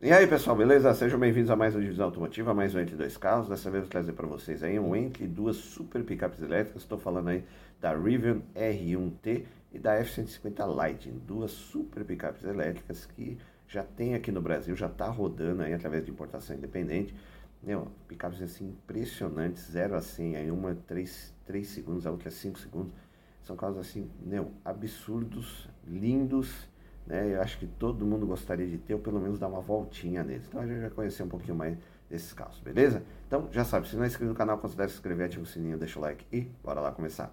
E 0.00 0.12
aí 0.12 0.28
pessoal, 0.28 0.54
beleza? 0.54 0.94
Sejam 0.94 1.18
bem-vindos 1.18 1.50
a 1.50 1.56
mais 1.56 1.74
uma 1.74 1.80
divisão 1.80 2.06
automotiva, 2.06 2.54
mais 2.54 2.72
um 2.72 2.78
Entre 2.78 2.94
Dois 2.94 3.16
Carros. 3.16 3.48
Dessa 3.48 3.68
vez 3.68 3.82
eu 3.82 3.86
vou 3.86 3.90
trazer 3.90 4.12
para 4.12 4.28
vocês 4.28 4.62
aí 4.62 4.78
um 4.78 4.94
Entre 4.94 5.26
duas 5.26 5.56
super 5.56 6.04
picapes 6.04 6.40
elétricas. 6.40 6.82
Estou 6.82 6.98
falando 6.98 7.30
aí 7.30 7.44
da 7.80 7.92
Rivian 7.96 8.40
R1T 8.54 9.44
e 9.72 9.78
da 9.80 9.94
F-150 9.96 10.64
Lightning, 10.72 11.18
duas 11.26 11.50
super 11.50 12.04
picapes 12.04 12.44
elétricas 12.44 13.06
que 13.06 13.38
já 13.66 13.82
tem 13.82 14.14
aqui 14.14 14.30
no 14.30 14.40
Brasil, 14.40 14.76
já 14.76 14.86
está 14.86 15.08
rodando 15.08 15.62
aí 15.62 15.74
através 15.74 16.04
de 16.04 16.12
importação 16.12 16.54
independente. 16.54 17.12
Meu, 17.60 17.88
picapes 18.06 18.40
assim 18.40 18.68
impressionantes, 18.68 19.64
0 19.64 19.96
a 19.96 20.00
100, 20.00 20.36
aí 20.36 20.48
uma 20.52 20.76
3, 20.86 21.34
3 21.44 21.66
segundos, 21.66 22.06
a 22.06 22.12
outra 22.12 22.30
5 22.30 22.56
segundos. 22.60 22.92
São 23.42 23.56
carros 23.56 23.78
assim, 23.78 24.08
meu, 24.24 24.52
absurdos, 24.64 25.68
lindos 25.84 26.68
né? 27.08 27.34
Eu 27.34 27.42
acho 27.42 27.58
que 27.58 27.66
todo 27.66 28.04
mundo 28.04 28.26
gostaria 28.26 28.66
de 28.66 28.76
ter, 28.78 28.94
ou 28.94 29.00
pelo 29.00 29.18
menos 29.18 29.38
dar 29.38 29.48
uma 29.48 29.60
voltinha 29.60 30.22
neles. 30.22 30.46
Então 30.46 30.60
a 30.60 30.66
gente 30.66 30.80
vai 30.80 30.90
conhecer 30.90 31.22
um 31.22 31.28
pouquinho 31.28 31.56
mais 31.56 31.76
desses 32.08 32.32
carros, 32.32 32.60
beleza? 32.60 33.02
Então 33.26 33.48
já 33.50 33.64
sabe, 33.64 33.88
se 33.88 33.96
não 33.96 34.04
é 34.04 34.06
inscrito 34.06 34.30
no 34.30 34.36
canal, 34.36 34.58
considere 34.58 34.90
se 34.90 34.96
inscrever, 34.96 35.26
ativa 35.26 35.42
o 35.42 35.46
sininho, 35.46 35.78
deixa 35.78 35.98
o 35.98 36.02
like 36.02 36.24
e 36.32 36.42
bora 36.62 36.80
lá 36.80 36.92
começar. 36.92 37.32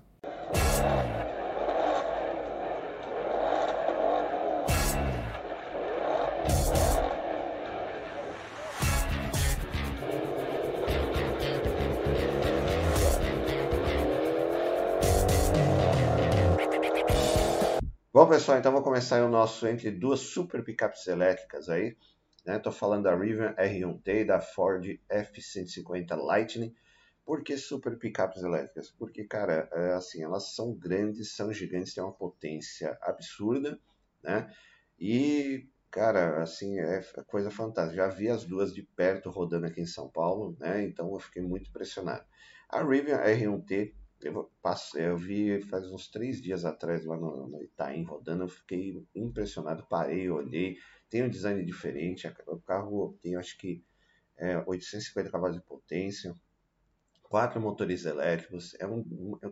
Bom, 18.25 18.31
pessoal, 18.31 18.57
então 18.57 18.71
vou 18.71 18.81
começar 18.81 19.23
o 19.23 19.29
nosso 19.29 19.67
entre 19.67 19.91
duas 19.91 20.19
super 20.19 20.63
picapes 20.63 21.05
elétricas 21.05 21.69
aí. 21.69 21.95
Estou 22.43 22.71
né? 22.71 22.79
falando 22.79 23.03
da 23.03 23.15
Rivian 23.15 23.53
R1T 23.53 24.07
e 24.07 24.25
da 24.25 24.41
Ford 24.41 24.83
F-150 25.07 26.15
Lightning. 26.15 26.73
Por 27.23 27.43
que 27.43 27.55
super 27.55 27.99
picapes 27.99 28.41
elétricas? 28.41 28.89
Porque, 28.89 29.25
cara, 29.25 29.69
é 29.71 29.93
assim, 29.93 30.23
elas 30.23 30.55
são 30.55 30.73
grandes, 30.73 31.35
são 31.35 31.53
gigantes, 31.53 31.93
têm 31.93 32.03
uma 32.03 32.11
potência 32.13 32.97
absurda, 32.99 33.79
né? 34.23 34.51
E, 34.99 35.69
cara, 35.91 36.41
assim, 36.41 36.79
é 36.79 37.03
coisa 37.27 37.51
fantástica. 37.51 37.95
Já 37.95 38.07
vi 38.07 38.27
as 38.27 38.43
duas 38.43 38.73
de 38.73 38.81
perto 38.81 39.29
rodando 39.29 39.67
aqui 39.67 39.81
em 39.81 39.85
São 39.85 40.09
Paulo, 40.09 40.57
né? 40.59 40.81
Então 40.83 41.13
eu 41.13 41.19
fiquei 41.19 41.43
muito 41.43 41.69
impressionado. 41.69 42.25
A 42.69 42.81
Rivian 42.81 43.19
R1T 43.19 43.93
eu, 44.25 44.51
eu 44.95 45.17
vi 45.17 45.61
faz 45.61 45.91
uns 45.91 46.07
três 46.09 46.41
dias 46.41 46.65
atrás 46.65 47.05
lá 47.05 47.15
no, 47.15 47.47
no 47.47 47.63
Itaim 47.63 48.03
rodando, 48.03 48.43
eu 48.43 48.49
fiquei 48.49 49.05
impressionado, 49.13 49.85
parei, 49.87 50.29
olhei, 50.29 50.77
tem 51.09 51.23
um 51.23 51.29
design 51.29 51.63
diferente, 51.63 52.27
o 52.47 52.59
carro 52.59 53.17
tem 53.21 53.35
acho 53.35 53.57
que 53.57 53.83
é, 54.37 54.57
850 54.57 55.29
cavalos 55.29 55.57
de 55.57 55.63
potência, 55.63 56.35
quatro 57.23 57.61
motores 57.61 58.05
elétricos, 58.05 58.75
é 58.79 58.87
um, 58.87 59.03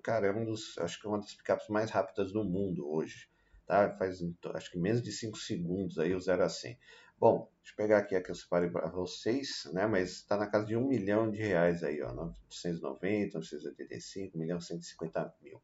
cara, 0.01 0.27
é 0.27 0.31
um 0.31 0.45
dos, 0.45 0.77
acho 0.79 0.99
que 0.99 1.07
é 1.07 1.09
uma 1.09 1.19
das 1.19 1.33
picapes 1.33 1.67
mais 1.69 1.91
rápidas 1.91 2.31
do 2.31 2.43
mundo 2.43 2.89
hoje, 2.89 3.29
tá? 3.65 3.95
Faz 3.97 4.19
acho 4.55 4.71
que 4.71 4.77
menos 4.77 5.01
de 5.01 5.11
5 5.11 5.37
segundos 5.37 5.97
aí 5.97 6.13
o 6.13 6.19
0 6.19 6.43
a 6.43 6.49
100. 6.49 6.77
Bom, 7.23 7.49
deixa 7.61 7.71
eu 7.71 7.77
pegar 7.77 7.99
aqui 7.99 8.17
a 8.17 8.21
que 8.21 8.31
eu 8.31 8.35
separei 8.35 8.69
para 8.69 8.89
vocês, 8.89 9.69
né? 9.71 9.87
Mas 9.87 10.09
está 10.09 10.35
na 10.35 10.45
casa 10.45 10.65
de 10.65 10.75
um 10.75 10.85
milhão 10.85 11.31
de 11.31 11.37
reais 11.37 11.81
aí, 11.81 12.01
ó. 12.01 12.11
990, 12.11 13.37
985, 13.37 14.37
1 14.37 14.41
milhão 14.41 14.59
150 14.59 15.33
mil. 15.41 15.61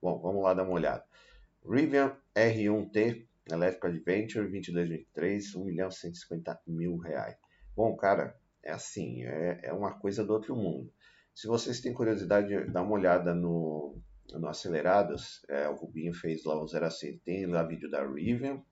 Bom, 0.00 0.18
vamos 0.18 0.42
lá 0.42 0.54
dar 0.54 0.62
uma 0.62 0.72
olhada. 0.72 1.04
Rivian 1.68 2.16
R1T 2.34 3.26
Electric 3.50 3.86
Adventure 3.88 4.48
2223, 4.48 5.54
1 5.54 5.62
milhão 5.62 5.90
150 5.90 6.62
mil 6.66 6.96
reais. 6.96 7.36
Bom, 7.76 7.94
cara, 7.94 8.34
é 8.62 8.72
assim, 8.72 9.22
é, 9.24 9.60
é 9.64 9.72
uma 9.74 9.92
coisa 9.92 10.24
do 10.24 10.32
outro 10.32 10.56
mundo. 10.56 10.90
Se 11.34 11.46
vocês 11.46 11.82
têm 11.82 11.92
curiosidade, 11.92 12.70
dá 12.70 12.80
uma 12.80 12.94
olhada 12.94 13.34
no, 13.34 13.98
no 14.32 14.48
Acelerados, 14.48 15.44
é, 15.46 15.68
o 15.68 15.74
Rubinho 15.74 16.14
fez 16.14 16.42
lá 16.46 16.58
o 16.58 16.66
0 16.66 16.86
a 16.86 16.90
100, 16.90 17.18
tem 17.18 17.44
lá 17.44 17.62
vídeo 17.62 17.90
da 17.90 18.02
Rivian, 18.02 18.62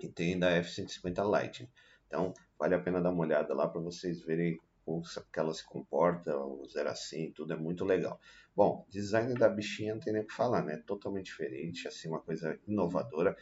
e 0.00 0.08
tem 0.08 0.38
da 0.38 0.50
F-150 0.50 1.22
Lightning. 1.22 1.68
Então, 2.06 2.32
vale 2.58 2.74
a 2.74 2.80
pena 2.80 3.00
dar 3.00 3.10
uma 3.10 3.22
olhada 3.22 3.54
lá 3.54 3.68
para 3.68 3.80
vocês 3.80 4.20
verem 4.22 4.58
como 4.84 5.02
que 5.32 5.38
ela 5.38 5.54
se 5.54 5.64
comporta, 5.64 6.36
o 6.36 6.66
0 6.66 6.88
a 6.88 6.94
100, 6.94 7.32
tudo 7.32 7.52
é 7.52 7.56
muito 7.56 7.84
legal. 7.84 8.18
Bom, 8.56 8.84
design 8.88 9.32
da 9.34 9.48
bichinha 9.48 9.94
não 9.94 10.00
tem 10.00 10.12
nem 10.12 10.22
o 10.22 10.26
que 10.26 10.34
falar, 10.34 10.64
né? 10.64 10.82
Totalmente 10.84 11.26
diferente, 11.26 11.86
assim, 11.86 12.08
uma 12.08 12.20
coisa 12.20 12.58
inovadora. 12.66 13.36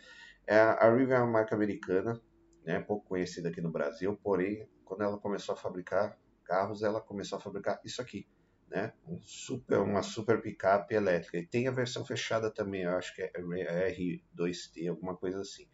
É, 0.47 0.59
a 0.59 0.95
Rivian 0.95 1.17
é 1.17 1.21
uma 1.21 1.33
marca 1.33 1.55
americana, 1.55 2.21
né? 2.65 2.81
Pouco 2.81 3.07
conhecida 3.09 3.49
aqui 3.49 3.61
no 3.61 3.71
Brasil, 3.71 4.19
porém, 4.23 4.69
quando 4.85 5.03
ela 5.03 5.19
começou 5.19 5.55
a 5.55 5.57
fabricar 5.57 6.19
carros, 6.45 6.83
ela 6.83 7.01
começou 7.01 7.39
a 7.39 7.41
fabricar 7.41 7.81
isso 7.85 8.03
aqui, 8.03 8.27
né? 8.69 8.93
Um 9.07 9.19
super, 9.23 9.79
uma 9.79 10.03
super 10.03 10.43
picape 10.43 10.95
elétrica. 10.95 11.39
E 11.39 11.47
tem 11.47 11.67
a 11.69 11.73
versão 11.73 12.05
fechada 12.05 12.51
também, 12.51 12.83
eu 12.83 12.97
acho 12.97 13.15
que 13.15 13.23
é 13.23 13.33
R2T, 13.33 14.89
alguma 14.89 15.17
coisa 15.17 15.41
assim 15.41 15.67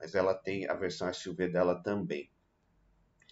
mas 0.00 0.14
ela 0.14 0.34
tem 0.34 0.66
a 0.66 0.74
versão 0.74 1.12
SUV 1.12 1.48
dela 1.48 1.80
também. 1.82 2.30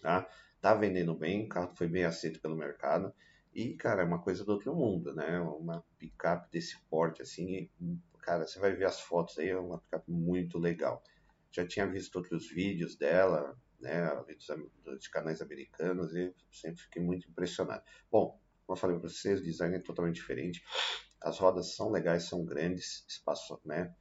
Tá? 0.03 0.29
Tá 0.61 0.75
vendendo 0.75 1.15
bem, 1.15 1.47
o 1.47 1.49
carro 1.49 1.73
foi 1.75 1.89
bem 1.89 2.05
aceito 2.05 2.41
pelo 2.41 2.56
mercado. 2.56 3.12
E, 3.55 3.75
cara, 3.75 4.03
é 4.03 4.05
uma 4.05 4.21
coisa 4.21 4.45
do 4.45 4.53
outro 4.53 4.75
mundo, 4.75 5.15
né? 5.15 5.41
Uma 5.41 5.84
picape 5.99 6.51
desse 6.53 6.79
porte, 6.91 7.23
assim, 7.23 7.69
cara, 8.21 8.47
você 8.47 8.59
vai 8.59 8.73
ver 8.73 8.84
as 8.84 9.01
fotos 9.01 9.39
aí, 9.39 9.49
é 9.49 9.59
uma 9.59 9.79
picape 9.79 10.11
muito 10.11 10.59
legal. 10.59 11.03
Já 11.51 11.67
tinha 11.67 11.87
visto 11.87 12.17
outros 12.17 12.49
vídeos 12.51 12.95
dela, 12.95 13.59
né? 13.81 14.15
Vídeos 14.27 14.47
de 15.00 15.11
canais 15.11 15.41
americanos 15.41 16.15
e 16.15 16.35
sempre 16.53 16.83
fiquei 16.83 17.03
muito 17.03 17.29
impressionado. 17.29 17.83
Bom, 18.11 18.39
como 18.67 18.77
eu 18.77 18.81
falei 18.81 18.99
para 18.99 19.09
vocês, 19.09 19.41
o 19.41 19.43
design 19.43 19.77
é 19.77 19.81
totalmente 19.81 20.17
diferente. 20.17 20.62
As 21.21 21.39
rodas 21.39 21.75
são 21.75 21.91
legais, 21.91 22.25
são 22.25 22.45
grandes, 22.45 23.05
espaço, 23.09 23.59
né? 23.65 23.95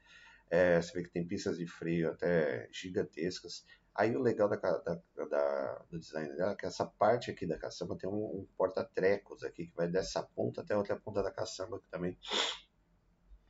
É, 0.49 0.81
você 0.81 0.93
vê 0.93 1.03
que 1.03 1.11
tem 1.11 1.27
pistas 1.27 1.57
de 1.57 1.67
freio 1.67 2.11
até 2.11 2.67
gigantescas. 2.71 3.65
Aí 3.93 4.15
o 4.15 4.21
legal 4.21 4.47
da, 4.47 4.55
da, 4.55 5.01
da, 5.25 5.85
do 5.89 5.99
design 5.99 6.35
dela 6.35 6.51
é 6.51 6.55
que 6.55 6.65
essa 6.65 6.85
parte 6.85 7.31
aqui 7.31 7.47
da 7.47 7.57
caçamba 7.57 7.97
tem 7.97 8.09
um, 8.09 8.13
um 8.13 8.47
porta-trecos 8.55 9.43
aqui, 9.43 9.67
que 9.67 9.75
vai 9.75 9.87
dessa 9.87 10.21
ponta 10.21 10.61
até 10.61 10.77
outra 10.77 10.95
ponta 10.95 11.23
da 11.23 11.31
caçamba 11.31 11.79
que 11.79 11.89
também 11.89 12.17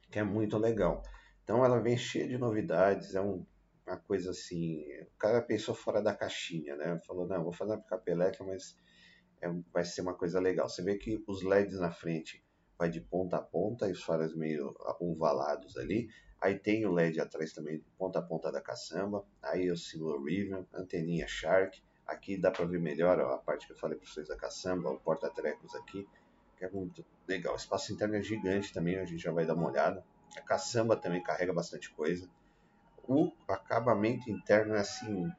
que 0.10 0.20
é 0.20 0.24
muito 0.24 0.58
legal. 0.58 1.04
Então 1.44 1.64
ela 1.64 1.80
vem 1.80 1.98
cheia 1.98 2.28
de 2.28 2.38
novidades, 2.38 3.14
é 3.14 3.22
um, 3.22 3.46
uma 3.86 3.98
coisa 3.98 4.32
assim, 4.32 4.84
o 5.04 5.18
cara 5.18 5.42
pensou 5.42 5.76
fora 5.76 6.02
da 6.02 6.16
caixinha, 6.16 6.76
né? 6.76 7.00
Falou, 7.06 7.28
não, 7.28 7.44
vou 7.44 7.54
fazer 7.54 7.74
uma 7.74 7.82
picape 7.82 8.12
elétrica, 8.12 8.44
mas 8.44 8.76
é, 9.42 9.50
vai 9.72 9.84
ser 9.84 10.02
uma 10.02 10.14
coisa 10.14 10.40
legal. 10.40 10.68
Você 10.68 10.82
vê 10.82 10.98
que 10.98 11.24
os 11.28 11.44
LEDs 11.44 11.80
na 11.80 11.92
frente 11.92 12.44
vai 12.78 12.90
de 12.90 13.02
ponta 13.02 13.38
a 13.38 13.42
ponta 13.42 13.88
e 13.88 13.92
os 13.92 14.04
faróis 14.04 14.36
meio 14.36 14.76
ovalados 15.00 15.78
ali. 15.78 16.08
Aí 16.40 16.58
tem 16.58 16.86
o 16.86 16.92
LED 16.92 17.20
atrás 17.20 17.52
também, 17.52 17.84
ponta 17.98 18.20
a 18.20 18.22
ponta 18.22 18.52
da 18.52 18.62
caçamba. 18.62 19.26
Aí 19.42 19.72
o 19.72 19.78
símbolo 19.78 20.24
Rivian, 20.24 20.66
anteninha 20.74 21.28
Shark. 21.28 21.82
Aqui 22.06 22.38
dá 22.38 22.52
para 22.52 22.66
ver 22.66 22.80
melhor 22.80 23.20
ó, 23.20 23.34
a 23.34 23.38
parte 23.38 23.66
que 23.66 23.74
eu 23.74 23.78
falei 23.78 23.98
para 23.98 24.08
vocês 24.08 24.28
da 24.28 24.38
caçamba, 24.38 24.90
o 24.90 25.00
porta-trecos 25.00 25.76
aqui, 25.76 26.08
que 26.58 26.64
é 26.64 26.70
muito 26.70 27.04
legal. 27.28 27.54
O 27.54 27.58
espaço 27.58 27.92
interno 27.92 28.16
é 28.16 28.22
gigante 28.22 28.74
também, 28.74 28.98
a 28.98 29.06
gente 29.06 29.22
já 29.22 29.32
vai 29.32 29.46
dar 29.46 29.56
uma 29.56 29.70
olhada. 29.70 30.06
A 30.38 30.42
caçamba 30.42 30.96
também 30.96 31.22
carrega 31.22 31.52
bastante 31.52 31.90
coisa. 31.92 32.30
O 33.04 33.32
acabamento 33.48 34.30
interno 34.30 34.76
é 34.76 34.80
assim, 34.80 35.30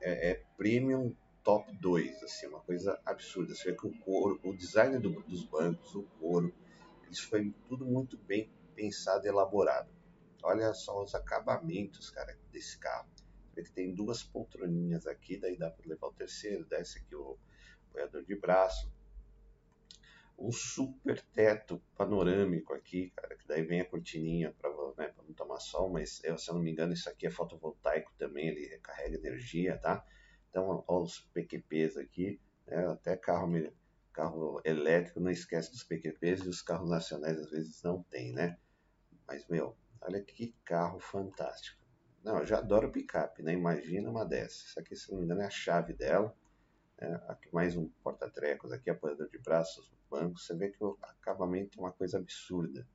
é, 0.00 0.30
é 0.30 0.42
premium 0.56 1.14
top 1.44 1.72
2, 1.72 2.22
assim, 2.22 2.46
uma 2.46 2.60
coisa 2.60 3.00
absurda. 3.06 3.54
Você 3.54 3.70
vê 3.70 3.76
que 3.76 3.86
o 3.86 3.98
couro, 4.00 4.40
o 4.42 4.54
design 4.54 4.98
do, 4.98 5.22
dos 5.22 5.44
bancos, 5.44 5.94
o 5.94 6.02
couro, 6.20 6.52
isso 7.10 7.28
foi 7.28 7.54
tudo 7.68 7.86
muito 7.86 8.18
bem 8.18 8.50
pensado 8.74 9.24
e 9.24 9.28
elaborado. 9.28 9.88
Olha 10.42 10.72
só 10.72 11.02
os 11.02 11.14
acabamentos, 11.14 12.10
cara, 12.10 12.38
desse 12.50 12.78
carro. 12.78 13.08
Vê 13.54 13.62
que 13.62 13.72
tem 13.72 13.94
duas 13.94 14.22
poltroninhas 14.22 15.06
aqui, 15.06 15.36
daí 15.36 15.56
dá 15.56 15.70
para 15.70 15.88
levar 15.88 16.08
o 16.08 16.12
terceiro, 16.12 16.64
desce 16.66 16.98
aqui 16.98 17.14
o 17.14 17.36
apoiador 17.90 18.24
de 18.24 18.36
braço. 18.36 18.92
Um 20.38 20.52
super 20.52 21.20
teto 21.34 21.82
panorâmico 21.96 22.72
aqui, 22.72 23.10
cara, 23.10 23.36
que 23.36 23.46
daí 23.48 23.62
vem 23.62 23.80
a 23.80 23.84
cortininha 23.84 24.54
para 24.56 24.70
né, 24.96 25.12
não 25.26 25.34
tomar 25.34 25.58
sol, 25.58 25.90
mas 25.90 26.22
eu, 26.22 26.38
se 26.38 26.48
eu 26.48 26.54
não 26.54 26.62
me 26.62 26.70
engano, 26.70 26.92
isso 26.92 27.08
aqui 27.10 27.26
é 27.26 27.30
fotovoltaico 27.30 28.12
também, 28.16 28.48
ele 28.48 28.66
recarrega 28.66 29.16
energia, 29.16 29.76
tá? 29.78 30.04
Então, 30.48 30.84
olha 30.86 31.04
os 31.04 31.20
PQPs 31.34 31.96
aqui, 31.96 32.40
né, 32.66 32.86
até 32.86 33.16
carro, 33.16 33.50
carro 34.12 34.60
elétrico 34.64 35.18
não 35.18 35.30
esquece 35.30 35.72
dos 35.72 35.82
PQPs 35.82 36.44
e 36.44 36.48
os 36.48 36.62
carros 36.62 36.88
nacionais 36.88 37.38
às 37.38 37.50
vezes 37.50 37.82
não 37.82 38.04
tem, 38.04 38.32
né? 38.32 38.56
Mas, 39.26 39.46
meu, 39.48 39.76
Olha 40.00 40.22
que 40.22 40.54
carro 40.64 40.98
fantástico. 41.00 41.78
Não, 42.22 42.38
eu 42.38 42.46
já 42.46 42.58
adoro 42.58 42.90
picape, 42.90 43.42
né? 43.42 43.52
Imagina 43.52 44.10
uma 44.10 44.24
dessas. 44.24 44.68
Isso 44.68 44.80
aqui, 44.80 44.96
se 44.96 45.10
não 45.10 45.18
me 45.18 45.24
engano, 45.24 45.42
é 45.42 45.46
a 45.46 45.50
chave 45.50 45.92
dela. 45.92 46.34
É, 46.98 47.14
aqui 47.28 47.48
mais 47.52 47.76
um 47.76 47.88
porta-trecos, 48.02 48.72
aqui 48.72 48.90
apoiador 48.90 49.28
de 49.28 49.38
braços, 49.38 49.92
banco. 50.10 50.38
Você 50.38 50.54
vê 50.56 50.70
que 50.70 50.82
o 50.82 50.98
acabamento 51.02 51.78
é 51.78 51.82
uma 51.82 51.92
coisa 51.92 52.18
absurda. 52.18 52.86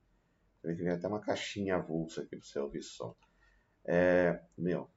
Você 0.56 0.68
vê 0.68 0.76
que 0.76 0.82
vem 0.82 0.92
até 0.92 1.08
uma 1.08 1.20
caixinha 1.20 1.76
avulsa 1.76 2.22
aqui 2.22 2.36
para 2.36 2.46
você 2.46 2.58
ouvir 2.58 2.82
som. 2.82 3.16
É, 3.86 4.42
meu, 4.56 4.90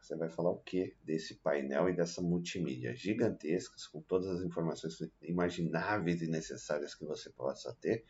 você 0.00 0.16
vai 0.16 0.28
falar 0.28 0.50
o 0.50 0.58
que 0.58 0.96
desse 1.04 1.36
painel 1.36 1.88
e 1.88 1.94
dessa 1.94 2.22
multimídia 2.22 2.94
gigantescas, 2.94 3.86
com 3.86 4.00
todas 4.00 4.28
as 4.28 4.42
informações 4.42 4.98
imagináveis 5.22 6.22
e 6.22 6.26
necessárias 6.26 6.94
que 6.94 7.04
você 7.04 7.30
possa 7.30 7.76
ter. 7.80 8.04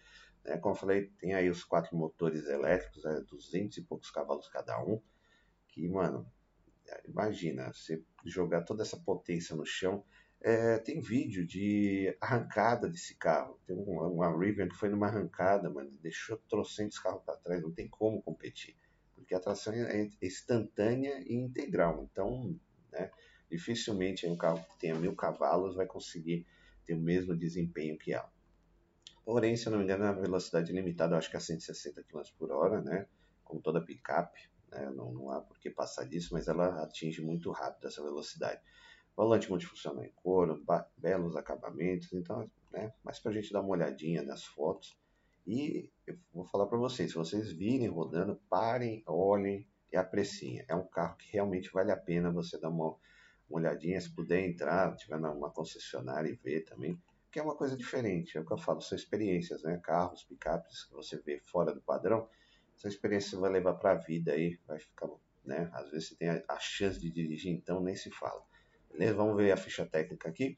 Né? 0.44 0.56
Como 0.58 0.74
eu 0.74 0.78
falei, 0.78 1.06
tem 1.18 1.34
aí 1.34 1.48
os 1.50 1.64
quatro 1.64 1.96
motores 1.96 2.46
elétricos, 2.46 3.04
é, 3.04 3.20
200 3.22 3.78
e 3.78 3.82
poucos 3.82 4.10
cavalos 4.10 4.48
cada 4.48 4.82
um, 4.82 5.00
que, 5.68 5.88
mano, 5.88 6.26
imagina, 7.06 7.72
você 7.72 8.02
jogar 8.24 8.62
toda 8.62 8.82
essa 8.82 8.96
potência 8.96 9.54
no 9.54 9.64
chão. 9.64 10.04
É, 10.40 10.78
tem 10.78 11.00
vídeo 11.00 11.46
de 11.46 12.16
arrancada 12.20 12.88
desse 12.88 13.14
carro. 13.14 13.60
Tem 13.66 13.76
uma, 13.76 14.08
uma 14.08 14.38
Rivian 14.38 14.68
que 14.68 14.76
foi 14.76 14.88
numa 14.88 15.06
arrancada, 15.06 15.68
mano, 15.68 15.90
deixou 16.00 16.38
trocentos 16.48 16.98
carros 16.98 17.22
para 17.24 17.36
trás, 17.36 17.62
não 17.62 17.70
tem 17.70 17.88
como 17.88 18.22
competir 18.22 18.76
porque 19.30 19.34
a 19.36 19.40
tração 19.40 19.72
é 19.72 20.10
instantânea 20.20 21.22
e 21.24 21.34
integral. 21.34 22.08
Então, 22.10 22.58
né, 22.90 23.12
dificilmente 23.48 24.26
um 24.26 24.36
carro 24.36 24.60
que 24.72 24.78
tenha 24.80 24.96
mil 24.96 25.14
cavalos 25.14 25.76
vai 25.76 25.86
conseguir 25.86 26.44
ter 26.84 26.94
o 26.94 27.00
mesmo 27.00 27.36
desempenho 27.36 27.96
que 27.96 28.12
ela. 28.12 28.28
Porém, 29.30 29.56
se 29.56 29.68
eu 29.68 29.70
não 29.70 29.78
me 29.78 29.84
engano, 29.84 30.06
a 30.06 30.12
velocidade 30.12 30.72
limitada, 30.72 31.16
acho 31.16 31.30
que 31.30 31.36
é 31.36 31.40
160 31.40 32.02
km 32.02 32.20
por 32.36 32.50
hora, 32.50 32.82
né? 32.82 33.06
Como 33.44 33.62
toda 33.62 33.80
picape, 33.80 34.50
né? 34.68 34.90
não, 34.90 35.12
não 35.12 35.30
há 35.30 35.40
por 35.40 35.56
que 35.60 35.70
passar 35.70 36.04
disso, 36.04 36.30
mas 36.32 36.48
ela 36.48 36.82
atinge 36.82 37.22
muito 37.22 37.52
rápido 37.52 37.86
essa 37.86 38.02
velocidade. 38.02 38.60
Volante 39.14 39.48
multifuncional 39.48 40.02
em 40.02 40.10
couro, 40.16 40.60
belos 40.96 41.36
acabamentos, 41.36 42.12
então, 42.12 42.50
né? 42.72 42.92
Mas 43.04 43.20
para 43.20 43.30
a 43.30 43.34
gente 43.36 43.52
dar 43.52 43.60
uma 43.60 43.70
olhadinha 43.70 44.20
nas 44.20 44.42
fotos, 44.42 44.98
e 45.46 45.88
eu 46.08 46.18
vou 46.34 46.44
falar 46.44 46.66
para 46.66 46.78
vocês, 46.78 47.12
se 47.12 47.16
vocês 47.16 47.52
virem 47.52 47.86
rodando, 47.86 48.34
parem, 48.50 49.04
olhem 49.06 49.64
e 49.92 49.96
apreciem. 49.96 50.64
É 50.66 50.74
um 50.74 50.88
carro 50.88 51.16
que 51.16 51.30
realmente 51.30 51.70
vale 51.72 51.92
a 51.92 51.96
pena 51.96 52.32
você 52.32 52.58
dar 52.58 52.68
uma, 52.68 52.96
uma 53.48 53.60
olhadinha, 53.60 54.00
se 54.00 54.12
puder 54.12 54.40
entrar, 54.40 54.92
tiver 54.96 55.20
numa 55.20 55.52
concessionária 55.52 56.28
e 56.28 56.34
ver 56.34 56.64
também, 56.64 57.00
que 57.30 57.38
é 57.38 57.42
uma 57.42 57.54
coisa 57.54 57.76
diferente, 57.76 58.36
é 58.36 58.40
o 58.40 58.44
que 58.44 58.52
eu 58.52 58.58
falo, 58.58 58.80
são 58.80 58.96
experiências, 58.96 59.62
né? 59.62 59.78
Carros, 59.82 60.24
picapes 60.24 60.84
que 60.84 60.94
você 60.94 61.16
vê 61.18 61.38
fora 61.38 61.72
do 61.72 61.80
padrão, 61.80 62.28
essa 62.76 62.88
experiência 62.88 63.30
você 63.30 63.36
vai 63.36 63.50
levar 63.50 63.74
para 63.74 63.92
a 63.92 63.94
vida 63.94 64.32
aí, 64.32 64.58
vai 64.66 64.78
ficar, 64.78 65.08
né? 65.44 65.70
Às 65.72 65.90
vezes 65.90 66.08
você 66.08 66.16
tem 66.16 66.28
a, 66.28 66.58
chance 66.58 66.98
de 66.98 67.10
dirigir, 67.10 67.52
então 67.52 67.80
nem 67.80 67.94
se 67.94 68.10
fala. 68.10 68.42
Beleza? 68.90 69.14
Vamos 69.14 69.36
ver 69.36 69.52
a 69.52 69.56
ficha 69.56 69.86
técnica 69.86 70.28
aqui. 70.28 70.56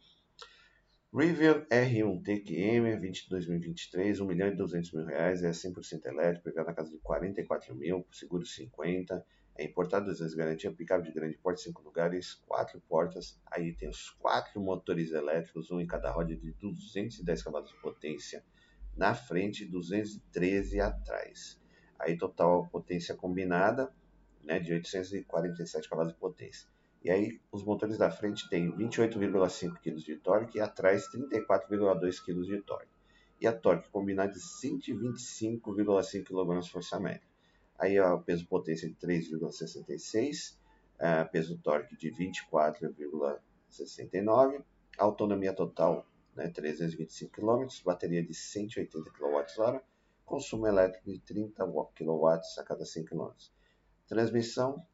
Rivian 1.15 1.67
R1 1.67 2.23
TQM 2.23 2.99
2023, 3.29 4.21
1 4.21 4.27
milhão 4.27 4.49
e 4.49 4.57
200 4.57 4.93
mil 4.93 5.05
reais, 5.05 5.43
é 5.43 5.51
100% 5.51 6.07
elétrico, 6.07 6.45
pegar 6.45 6.65
na 6.65 6.73
casa 6.73 6.91
de 6.91 6.99
44 7.01 7.75
mil, 7.75 8.07
seguro 8.11 8.47
50, 8.47 9.23
é 9.55 9.65
importado, 9.65 10.11
às 10.11 10.19
vezes 10.19 10.35
garantia, 10.35 10.73
picape 10.73 11.05
de 11.05 11.13
grande 11.13 11.37
porte, 11.37 11.63
5 11.63 11.83
lugares, 11.83 12.35
4 12.47 12.81
portas, 12.89 13.39
aí 13.47 13.75
tem 13.75 13.89
os 13.89 14.11
4 14.11 14.61
motores 14.61 15.11
elétricos, 15.11 15.71
um 15.71 15.81
em 15.81 15.87
cada 15.87 16.11
roda 16.11 16.35
de 16.35 16.53
210 16.53 17.43
cavalos 17.43 17.71
de 17.71 17.81
potência 17.81 18.45
na 18.97 19.15
frente, 19.15 19.65
213 19.65 20.81
atrás. 20.81 21.61
Aí 21.99 22.17
total 22.17 22.67
potência 22.69 23.15
combinada, 23.15 23.93
né, 24.43 24.59
de 24.59 24.73
847 24.73 25.89
cavalos 25.89 26.13
de 26.13 26.19
potência. 26.19 26.69
E 27.05 27.11
aí 27.11 27.41
os 27.51 27.65
motores 27.65 27.99
da 27.99 28.11
frente 28.11 28.49
têm 28.49 28.71
28,5 28.71 29.81
kg 29.81 29.97
de 29.97 30.17
torque 30.17 30.59
e 30.59 30.61
atrás 30.61 31.09
34,2 31.09 32.25
kg 32.25 32.43
de 32.43 32.63
torque. 32.63 32.93
E 33.41 33.47
a 33.47 33.53
torque 33.53 33.91
combinada 33.91 34.33
de 34.33 34.39
125,5 34.39 36.23
kgfm. 36.23 37.32
Aí 37.83 37.99
ó, 37.99 38.17
peso 38.17 38.47
potência 38.47 38.89
de 38.89 38.95
3,66, 38.95 40.57
uh, 41.01 41.29
peso 41.33 41.59
torque 41.59 41.97
de 41.97 42.13
24,69, 42.13 44.63
autonomia 44.97 45.53
total 45.53 46.07
né, 46.37 46.49
325 46.49 47.33
km, 47.33 47.67
bateria 47.85 48.23
de 48.23 48.33
180 48.33 49.11
kWh, 49.11 49.81
consumo 50.25 50.69
elétrico 50.69 51.11
de 51.11 51.19
30 51.19 51.67
kW 51.67 52.29
a 52.29 52.63
cada 52.63 52.85
100 52.85 53.05
km. 53.05 53.33
Transmissão 54.07 54.87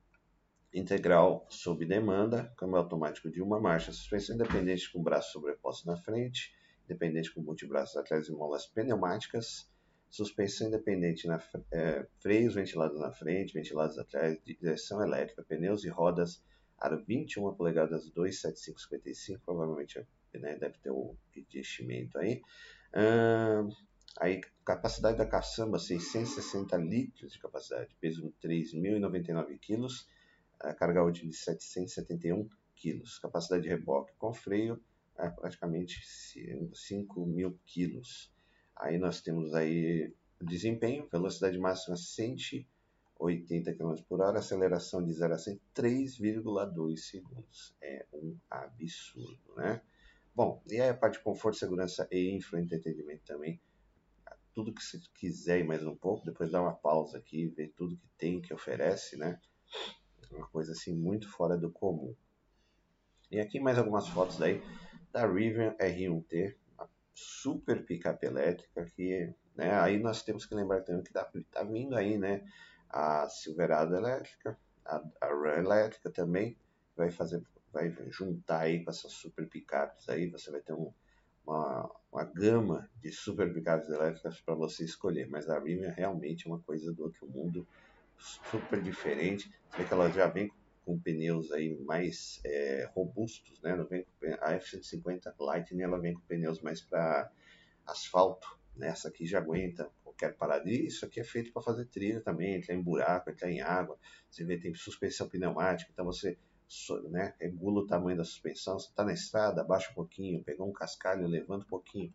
integral 0.73 1.46
sob 1.50 1.85
demanda, 1.85 2.50
câmbio 2.56 2.79
automático 2.79 3.31
de 3.31 3.43
uma 3.43 3.61
marcha, 3.61 3.93
suspensão 3.93 4.35
independente 4.35 4.90
com 4.90 5.02
braço 5.02 5.32
sobreposto 5.32 5.87
na 5.87 5.99
frente, 5.99 6.55
independente 6.87 7.35
com 7.35 7.43
multibraços 7.43 7.99
atrás 7.99 8.29
e 8.29 8.32
molas 8.32 8.67
pneumáticas, 8.67 9.70
suspensão 10.11 10.69
independente 10.69 11.27
na 11.27 11.43
é, 11.73 12.07
freios 12.21 12.55
ventilados 12.55 12.99
na 12.99 13.13
frente, 13.13 13.55
ventilados 13.55 13.99
atrás, 13.99 14.39
direção 14.45 15.03
elétrica, 15.03 15.43
pneus 15.43 15.85
e 15.85 15.89
rodas, 15.89 16.43
aro 16.79 17.03
21 17.05 17.55
polegadas 17.55 18.09
27555, 18.11 19.43
provavelmente 19.45 20.07
né, 20.35 20.57
deve 20.57 20.79
ter 20.79 20.91
o 20.91 21.17
investimento 21.37 22.19
aí. 22.19 22.43
Aí, 24.21 24.41
capacidade 24.65 25.19
da 25.19 25.27
caçamba, 25.27 25.79
660 25.79 26.77
litros 26.79 27.33
de 27.33 27.39
capacidade, 27.39 27.95
peso 28.01 28.33
3.099 28.43 29.59
quilos, 29.61 30.09
carga 30.77 31.05
útil 31.05 31.29
de 31.29 31.37
771 31.37 32.49
kg, 32.75 33.03
capacidade 33.21 33.63
de 33.63 33.69
reboque 33.69 34.13
com 34.19 34.33
freio 34.33 34.83
é 35.19 35.29
praticamente 35.29 36.01
5 36.07 37.27
mil 37.27 37.59
kg. 37.67 38.01
Aí 38.79 38.99
nós 38.99 39.21
temos 39.21 39.55
aí 39.55 40.13
desempenho, 40.41 41.09
velocidade 41.11 41.59
máxima 41.59 41.97
180 41.97 43.75
km 43.75 43.95
por 44.09 44.21
hora, 44.21 44.39
aceleração 44.39 45.05
de 45.05 45.13
0 45.13 45.35
a 45.35 45.39
100 45.39 45.61
3,2 45.75 46.97
segundos. 46.97 47.75
É 47.83 48.07
um 48.13 48.37
absurdo, 48.49 49.55
né? 49.57 49.83
Bom, 50.35 50.63
e 50.71 50.81
aí 50.81 50.89
a 50.89 50.95
parte 50.95 51.19
de 51.19 51.25
conforto, 51.25 51.59
segurança 51.59 52.09
e 52.13 52.31
infoentretenimento 52.31 53.25
também. 53.25 53.61
Tudo 54.55 54.73
que 54.73 54.83
você 54.83 55.01
quiser 55.15 55.61
e 55.61 55.65
mais 55.65 55.85
um 55.85 55.97
pouco, 55.97 56.25
depois 56.25 56.51
dá 56.51 56.63
uma 56.63 56.75
pausa 56.75 57.19
aqui, 57.19 57.49
ver 57.49 57.73
tudo 57.77 57.97
que 57.97 58.09
tem, 58.17 58.41
que 58.41 58.55
oferece, 58.55 59.17
né? 59.17 59.41
uma 60.31 60.47
coisa 60.49 60.73
assim 60.73 60.95
muito 60.95 61.29
fora 61.29 61.57
do 61.57 61.71
comum. 61.71 62.15
E 63.31 63.41
aqui 63.41 63.61
mais 63.61 63.79
algumas 63.79 64.09
fotos 64.09 64.39
daí 64.39 64.63
da 65.13 65.27
Rivian 65.27 65.75
R1T, 65.77 66.55
uma 66.67 66.68
super 67.19 67.85
picape 67.85 68.26
elétrica 68.26 68.85
que, 68.94 69.32
né, 69.56 69.75
aí 69.81 69.99
nós 69.99 70.23
temos 70.23 70.47
que 70.47 70.55
lembrar 70.55 70.82
também 70.82 71.03
que 71.03 71.12
tá, 71.12 71.29
tá 71.50 71.62
vindo 71.65 71.97
aí, 71.97 72.17
né, 72.17 72.47
a 72.88 73.29
Silverado 73.29 73.94
elétrica, 73.97 74.56
a, 74.85 75.03
a 75.20 75.26
Ram 75.26 75.59
elétrica 75.59 76.11
também 76.11 76.56
vai 76.97 77.11
fazer, 77.11 77.43
vai 77.73 77.94
juntar 78.09 78.61
aí 78.61 78.85
com 78.85 78.91
essas 78.91 79.12
super 79.12 79.49
picapes 79.49 80.09
aí, 80.09 80.31
você 80.31 80.50
vai 80.50 80.61
ter 80.61 80.73
um, 80.73 80.93
uma, 81.45 81.90
uma 82.12 82.25
gama 82.25 82.88
de 83.02 83.11
super 83.11 83.52
picapes 83.52 83.88
elétricas 83.88 84.40
para 84.40 84.54
você 84.54 84.85
escolher, 84.85 85.28
mas 85.28 85.49
a 85.49 85.61
realmente 85.97 86.47
é 86.47 86.50
uma 86.50 86.61
coisa 86.61 86.93
do 86.93 87.02
outro 87.02 87.26
mundo 87.28 87.66
super 88.19 88.81
diferente. 88.81 89.50
Você 89.71 89.78
vê 89.78 89.85
que 89.85 89.93
ela 89.93 90.11
já 90.11 90.28
vem 90.28 90.49
com 90.49 90.57
pneus 90.97 91.50
aí 91.50 91.76
mais 91.80 92.40
é, 92.45 92.88
robustos, 92.95 93.61
né? 93.61 93.73
Ela 93.73 93.85
vem 93.85 94.07
a 94.40 94.52
F-150 94.52 95.35
Lightning 95.40 95.83
ela 95.83 95.99
vem 95.99 96.14
com 96.14 96.21
pneus 96.21 96.61
mais 96.61 96.80
para 96.80 97.28
asfalto, 97.85 98.57
né? 98.76 98.88
Essa 98.88 99.09
aqui 99.09 99.26
já 99.26 99.38
aguenta 99.38 99.90
qualquer 100.04 100.37
parada. 100.37 100.71
E 100.71 100.87
isso 100.87 101.04
aqui 101.04 101.18
é 101.18 101.25
feito 101.25 101.52
para 101.52 101.62
fazer 101.62 101.87
trilha 101.87 102.21
também, 102.21 102.54
entrar 102.54 102.75
em 102.75 102.83
buraco, 102.83 103.28
entrar 103.28 103.50
em 103.50 103.61
água. 103.61 103.99
Você 104.30 104.45
vê 104.45 104.57
tem 104.57 104.73
suspensão 104.75 105.28
pneumática, 105.28 105.90
então 105.92 106.04
você 106.04 106.38
né, 107.11 107.35
regula 107.40 107.80
o 107.80 107.87
tamanho 107.87 108.16
da 108.16 108.25
suspensão. 108.25 108.78
Você 108.78 108.88
está 108.88 109.04
na 109.04 109.12
estrada, 109.12 109.62
abaixa 109.62 109.90
um 109.90 109.95
pouquinho, 109.95 110.45
pegou 110.45 110.68
um 110.68 110.73
cascalho, 110.73 111.26
levanta 111.26 111.64
um 111.64 111.68
pouquinho. 111.68 112.12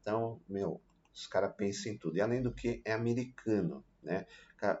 Então, 0.00 0.40
meu, 0.48 0.80
os 1.12 1.26
caras 1.26 1.54
pensam 1.56 1.92
em 1.92 1.98
tudo. 1.98 2.16
E 2.16 2.20
além 2.20 2.42
do 2.42 2.52
que, 2.52 2.82
é 2.84 2.92
americano, 2.92 3.84
né? 4.06 4.24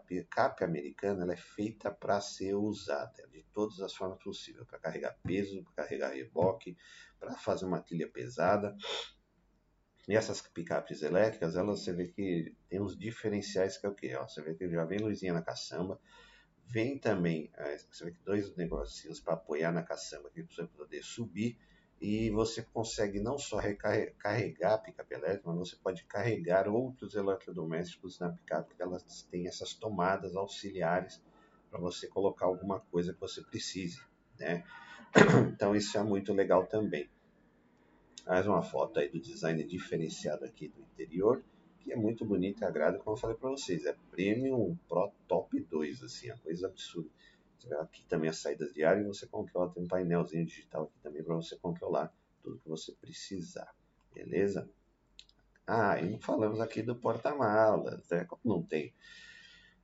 Picape 0.06 0.64
americana 0.64 1.24
ela 1.24 1.34
é 1.34 1.36
feita 1.36 1.90
para 1.90 2.20
ser 2.20 2.54
usada 2.54 3.26
de 3.28 3.42
todas 3.52 3.80
as 3.80 3.94
formas 3.94 4.22
possíveis, 4.22 4.66
para 4.66 4.78
carregar 4.78 5.18
peso, 5.22 5.62
para 5.64 5.84
carregar 5.84 6.14
reboque, 6.14 6.76
para 7.18 7.34
fazer 7.34 7.66
uma 7.66 7.80
trilha 7.80 8.08
pesada. 8.08 8.74
E 10.08 10.14
essas 10.14 10.40
picapes 10.40 11.02
elétricas, 11.02 11.56
elas 11.56 11.80
você 11.80 11.92
vê 11.92 12.06
que 12.06 12.54
tem 12.68 12.80
uns 12.80 12.96
diferenciais 12.96 13.76
que 13.76 13.86
é 13.86 13.88
o 13.88 13.94
que? 13.94 14.16
Você 14.16 14.40
vê 14.40 14.54
que 14.54 14.70
já 14.70 14.84
vem 14.84 15.00
luzinha 15.00 15.32
na 15.32 15.42
caçamba, 15.42 16.00
vem 16.64 16.96
também, 16.96 17.50
é, 17.56 17.76
você 17.76 18.04
vê 18.04 18.12
que 18.12 18.22
dois 18.22 18.54
negocinhos 18.56 19.20
para 19.20 19.34
apoiar 19.34 19.72
na 19.72 19.82
caçamba, 19.82 20.30
que 20.30 20.42
você 20.42 20.64
poder 20.68 21.02
subir 21.02 21.58
e 22.00 22.30
você 22.30 22.62
consegue 22.62 23.20
não 23.20 23.38
só 23.38 23.58
recarregar 23.58 24.74
a 24.74 24.78
picape 24.78 25.14
elétrica, 25.14 25.48
mas 25.48 25.70
você 25.70 25.76
pode 25.76 26.04
carregar 26.04 26.68
outros 26.68 27.14
eletrodomésticos 27.14 28.18
na 28.18 28.30
picape, 28.30 28.68
porque 28.68 28.82
elas 28.82 29.22
têm 29.30 29.46
essas 29.46 29.72
tomadas 29.72 30.36
auxiliares 30.36 31.22
para 31.70 31.80
você 31.80 32.06
colocar 32.06 32.46
alguma 32.46 32.80
coisa 32.80 33.14
que 33.14 33.20
você 33.20 33.42
precise, 33.42 34.00
né? 34.38 34.64
Então 35.54 35.74
isso 35.74 35.96
é 35.96 36.02
muito 36.02 36.32
legal 36.32 36.66
também. 36.66 37.08
Mais 38.26 38.46
uma 38.46 38.62
foto 38.62 38.98
aí 38.98 39.08
do 39.08 39.20
design 39.20 39.62
diferenciado 39.64 40.44
aqui 40.44 40.68
do 40.68 40.80
interior, 40.80 41.42
que 41.80 41.92
é 41.92 41.96
muito 41.96 42.24
bonito 42.24 42.60
e 42.60 42.64
agrada, 42.64 42.98
como 42.98 43.16
eu 43.16 43.20
falei 43.20 43.36
para 43.36 43.50
vocês, 43.50 43.86
é 43.86 43.96
Premium 44.10 44.76
Pro 44.88 45.12
Top 45.26 45.58
2, 45.58 46.02
assim, 46.02 46.30
a 46.30 46.36
coisa 46.38 46.66
absurda. 46.66 47.08
Aqui 47.80 48.04
também 48.04 48.30
as 48.30 48.38
saídas 48.38 48.76
e 48.76 49.02
você 49.04 49.26
controla, 49.26 49.72
tem 49.72 49.82
um 49.82 49.88
painelzinho 49.88 50.46
digital 50.46 50.84
aqui 50.84 50.98
também 51.02 51.22
para 51.22 51.34
você 51.34 51.56
controlar 51.56 52.12
tudo 52.42 52.58
que 52.58 52.68
você 52.68 52.92
precisar, 52.92 53.74
beleza? 54.14 54.70
Ah, 55.66 56.00
e 56.00 56.20
falamos 56.20 56.60
aqui 56.60 56.80
do 56.80 56.94
porta-malas, 56.94 58.08
né? 58.08 58.24
Como 58.24 58.40
não 58.44 58.62
tem, 58.62 58.94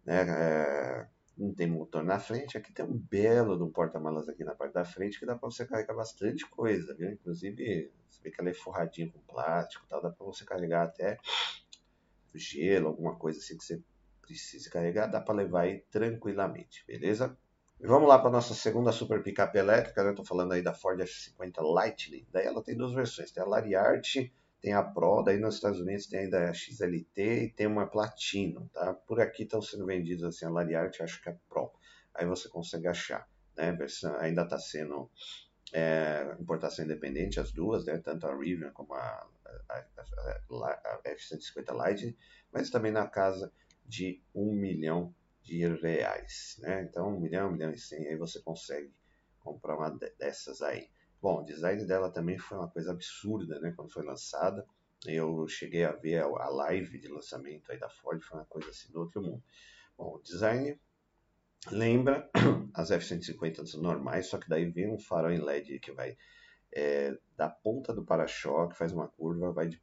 né? 0.05 0.23
É, 0.29 1.09
não 1.37 1.53
tem 1.53 1.67
motor 1.67 2.05
na 2.05 2.21
frente, 2.21 2.57
aqui 2.57 2.73
tem 2.73 2.85
um 2.85 2.97
belo 2.97 3.57
de 3.57 3.65
um 3.65 3.71
porta-malas 3.71 4.29
aqui 4.29 4.45
na 4.45 4.55
parte 4.55 4.75
da 4.75 4.85
frente 4.85 5.19
que 5.19 5.27
dá 5.27 5.35
para 5.37 5.51
você 5.51 5.67
carregar 5.67 5.95
bastante 5.95 6.47
coisa, 6.49 6.95
viu? 6.95 7.11
Inclusive, 7.11 7.91
você 8.09 8.23
vê 8.23 8.31
que 8.31 8.41
ela 8.41 8.51
é 8.51 8.55
forradinha 8.55 9.11
com 9.11 9.19
plástico, 9.21 9.87
tal, 9.89 10.01
dá 10.01 10.11
para 10.11 10.25
você 10.25 10.45
carregar 10.45 10.85
até 10.85 11.19
gelo, 12.35 12.89
alguma 12.89 13.17
coisa 13.17 13.39
assim 13.39 13.57
que 13.57 13.65
você 13.65 13.83
precise 14.21 14.71
carregar, 14.71 15.07
dá 15.09 15.21
para 15.21 15.35
levar 15.35 15.63
aí 15.63 15.81
tranquilamente, 15.91 16.85
beleza? 16.87 17.37
Vamos 17.85 18.09
lá 18.09 18.17
para 18.17 18.31
nossa 18.31 18.55
segunda 18.55 18.93
super 18.93 19.25
picape 19.25 19.59
elétrica, 19.59 20.05
né? 20.05 20.11
Estou 20.11 20.25
falando 20.25 20.53
aí 20.53 20.63
da 20.63 20.73
Ford 20.73 21.01
F50 21.01 21.61
Lightning. 21.63 22.25
Daí 22.31 22.47
ela 22.47 22.63
tem 22.63 22.77
duas 22.77 22.93
versões, 22.93 23.33
tem 23.33 23.43
a 23.43 23.47
Lariat, 23.47 24.33
tem 24.61 24.73
a 24.73 24.85
Pro, 24.85 25.25
daí 25.25 25.37
nos 25.41 25.57
Estados 25.57 25.81
Unidos 25.81 26.07
tem 26.07 26.21
ainda 26.21 26.49
a 26.49 26.55
XLT 26.55 27.45
e 27.45 27.51
tem 27.51 27.67
uma 27.67 27.89
Platinum, 27.89 28.69
tá? 28.69 28.95
Por 28.95 29.21
aqui 29.21 29.43
estão 29.43 29.61
sendo 29.61 29.85
vendidos 29.85 30.23
assim 30.23 30.45
a 30.45 30.51
Lariat, 30.51 31.03
acho 31.03 31.21
que 31.21 31.29
é 31.29 31.37
Pro. 31.49 31.73
Aí 32.15 32.25
você 32.25 32.49
consegue 32.49 32.87
achar, 32.87 33.29
né? 33.57 33.77
Ainda 34.21 34.43
está 34.43 34.61
sendo 34.61 35.11
é, 35.73 36.37
importação 36.39 36.85
independente, 36.85 37.41
as 37.41 37.51
duas, 37.51 37.85
né? 37.85 37.99
Tanto 37.99 38.29
a 38.29 38.37
Rivian 38.37 38.71
como 38.71 38.95
a, 38.95 39.27
a, 39.69 39.75
a, 39.75 40.81
a 40.85 41.01
F-150 41.07 41.75
Lightning, 41.75 42.17
mas 42.53 42.71
também 42.71 42.93
na 42.93 43.09
casa 43.09 43.53
de 43.85 44.23
um 44.33 44.53
milhão 44.55 45.13
de 45.43 45.67
reais, 45.67 46.57
né? 46.61 46.83
Então, 46.83 47.09
um 47.09 47.21
milhão, 47.21 47.49
um 47.49 47.53
milhão 47.53 47.71
e 47.73 47.79
cem, 47.79 48.07
aí 48.07 48.17
você 48.17 48.41
consegue 48.41 48.93
comprar 49.41 49.77
uma 49.77 49.91
dessas 50.19 50.63
aí. 50.63 50.89
Bom, 51.21 51.41
o 51.41 51.45
design 51.45 51.85
dela 51.85 52.11
também 52.11 52.39
foi 52.39 52.59
uma 52.59 52.69
coisa 52.69 52.93
absurda, 52.93 53.61
né? 53.61 53.73
Quando 53.77 53.93
foi 53.93 54.05
lançada, 54.05 54.67
eu 55.07 55.47
cheguei 55.49 55.85
a 55.85 55.93
ver 55.93 56.23
a 56.23 56.49
live 56.49 56.99
de 56.99 57.09
lançamento 57.09 57.71
aí 57.71 57.79
da 57.79 57.89
Ford, 57.89 58.23
foi 58.23 58.39
uma 58.39 58.47
coisa 58.47 58.71
assim 58.71 58.91
do 58.93 59.01
outro 59.01 59.21
mundo. 59.21 59.43
Bom, 59.97 60.17
o 60.17 60.23
design 60.23 60.81
lembra 61.71 62.31
as 62.75 62.91
F-150 62.91 63.75
normais, 63.75 64.27
só 64.27 64.39
que 64.39 64.49
daí 64.49 64.71
vem 64.71 64.93
um 64.93 64.99
farol 64.99 65.31
em 65.33 65.41
LED 65.41 65.81
que 65.81 65.93
vai 65.93 66.17
é, 66.73 67.17
da 67.37 67.49
ponta 67.49 67.93
do 67.93 68.05
para-choque, 68.05 68.77
faz 68.77 68.93
uma 68.93 69.09
curva, 69.09 69.53
vai 69.53 69.69
de, 69.69 69.81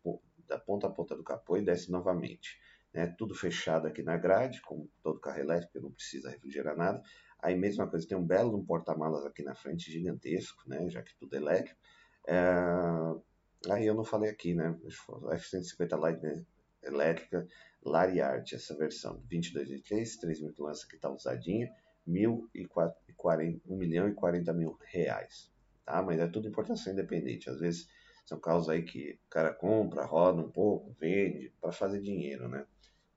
da 0.47 0.57
ponta 0.57 0.87
a 0.87 0.89
ponta 0.89 1.15
do 1.15 1.23
capô 1.23 1.57
e 1.57 1.61
desce 1.61 1.91
novamente 1.91 2.59
né, 2.93 3.07
tudo 3.17 3.35
fechado 3.35 3.87
aqui 3.87 4.01
na 4.01 4.17
grade, 4.17 4.61
como 4.61 4.89
todo 5.03 5.19
carro 5.19 5.39
elétrico, 5.39 5.79
não 5.79 5.91
precisa 5.91 6.29
refrigerar 6.29 6.75
nada. 6.75 7.01
Aí, 7.41 7.55
mesma 7.55 7.87
coisa, 7.87 8.07
tem 8.07 8.17
um 8.17 8.25
belo 8.25 8.57
um 8.57 8.65
porta-malas 8.65 9.25
aqui 9.25 9.43
na 9.43 9.55
frente, 9.55 9.91
gigantesco, 9.91 10.67
né, 10.67 10.89
já 10.89 11.01
que 11.01 11.15
tudo 11.15 11.35
é 11.35 11.37
elétrico. 11.37 11.79
É... 12.27 13.71
Aí 13.71 13.85
eu 13.85 13.93
não 13.93 14.03
falei 14.03 14.29
aqui, 14.29 14.53
né, 14.53 14.77
F-150 14.85 15.97
Light 15.97 16.21
né, 16.21 16.43
elétrica, 16.83 17.47
Lariat, 17.83 18.55
essa 18.55 18.75
versão, 18.75 19.21
22 19.29 19.67
de 19.67 19.81
3, 19.81 20.17
3 20.17 20.41
mil 20.41 20.53
lança 20.57 20.87
que 20.87 20.95
está 20.95 21.09
usadinha, 21.09 21.69
1 22.07 23.77
milhão 23.77 24.07
e 24.09 24.13
40 24.13 24.53
mil 24.53 24.77
reais, 24.85 25.51
tá? 25.85 26.01
Mas 26.01 26.19
é 26.19 26.27
tudo 26.27 26.47
importação 26.47 26.93
independente, 26.93 27.49
às 27.49 27.59
vezes 27.59 27.87
são 28.29 28.39
carros 28.39 28.69
aí 28.69 28.83
que 28.83 29.19
o 29.25 29.29
cara 29.29 29.51
compra, 29.51 30.05
roda 30.05 30.39
um 30.39 30.51
pouco, 30.51 30.95
vende, 30.99 31.51
para 31.59 31.71
fazer 31.71 31.99
dinheiro, 31.99 32.47
né? 32.47 32.63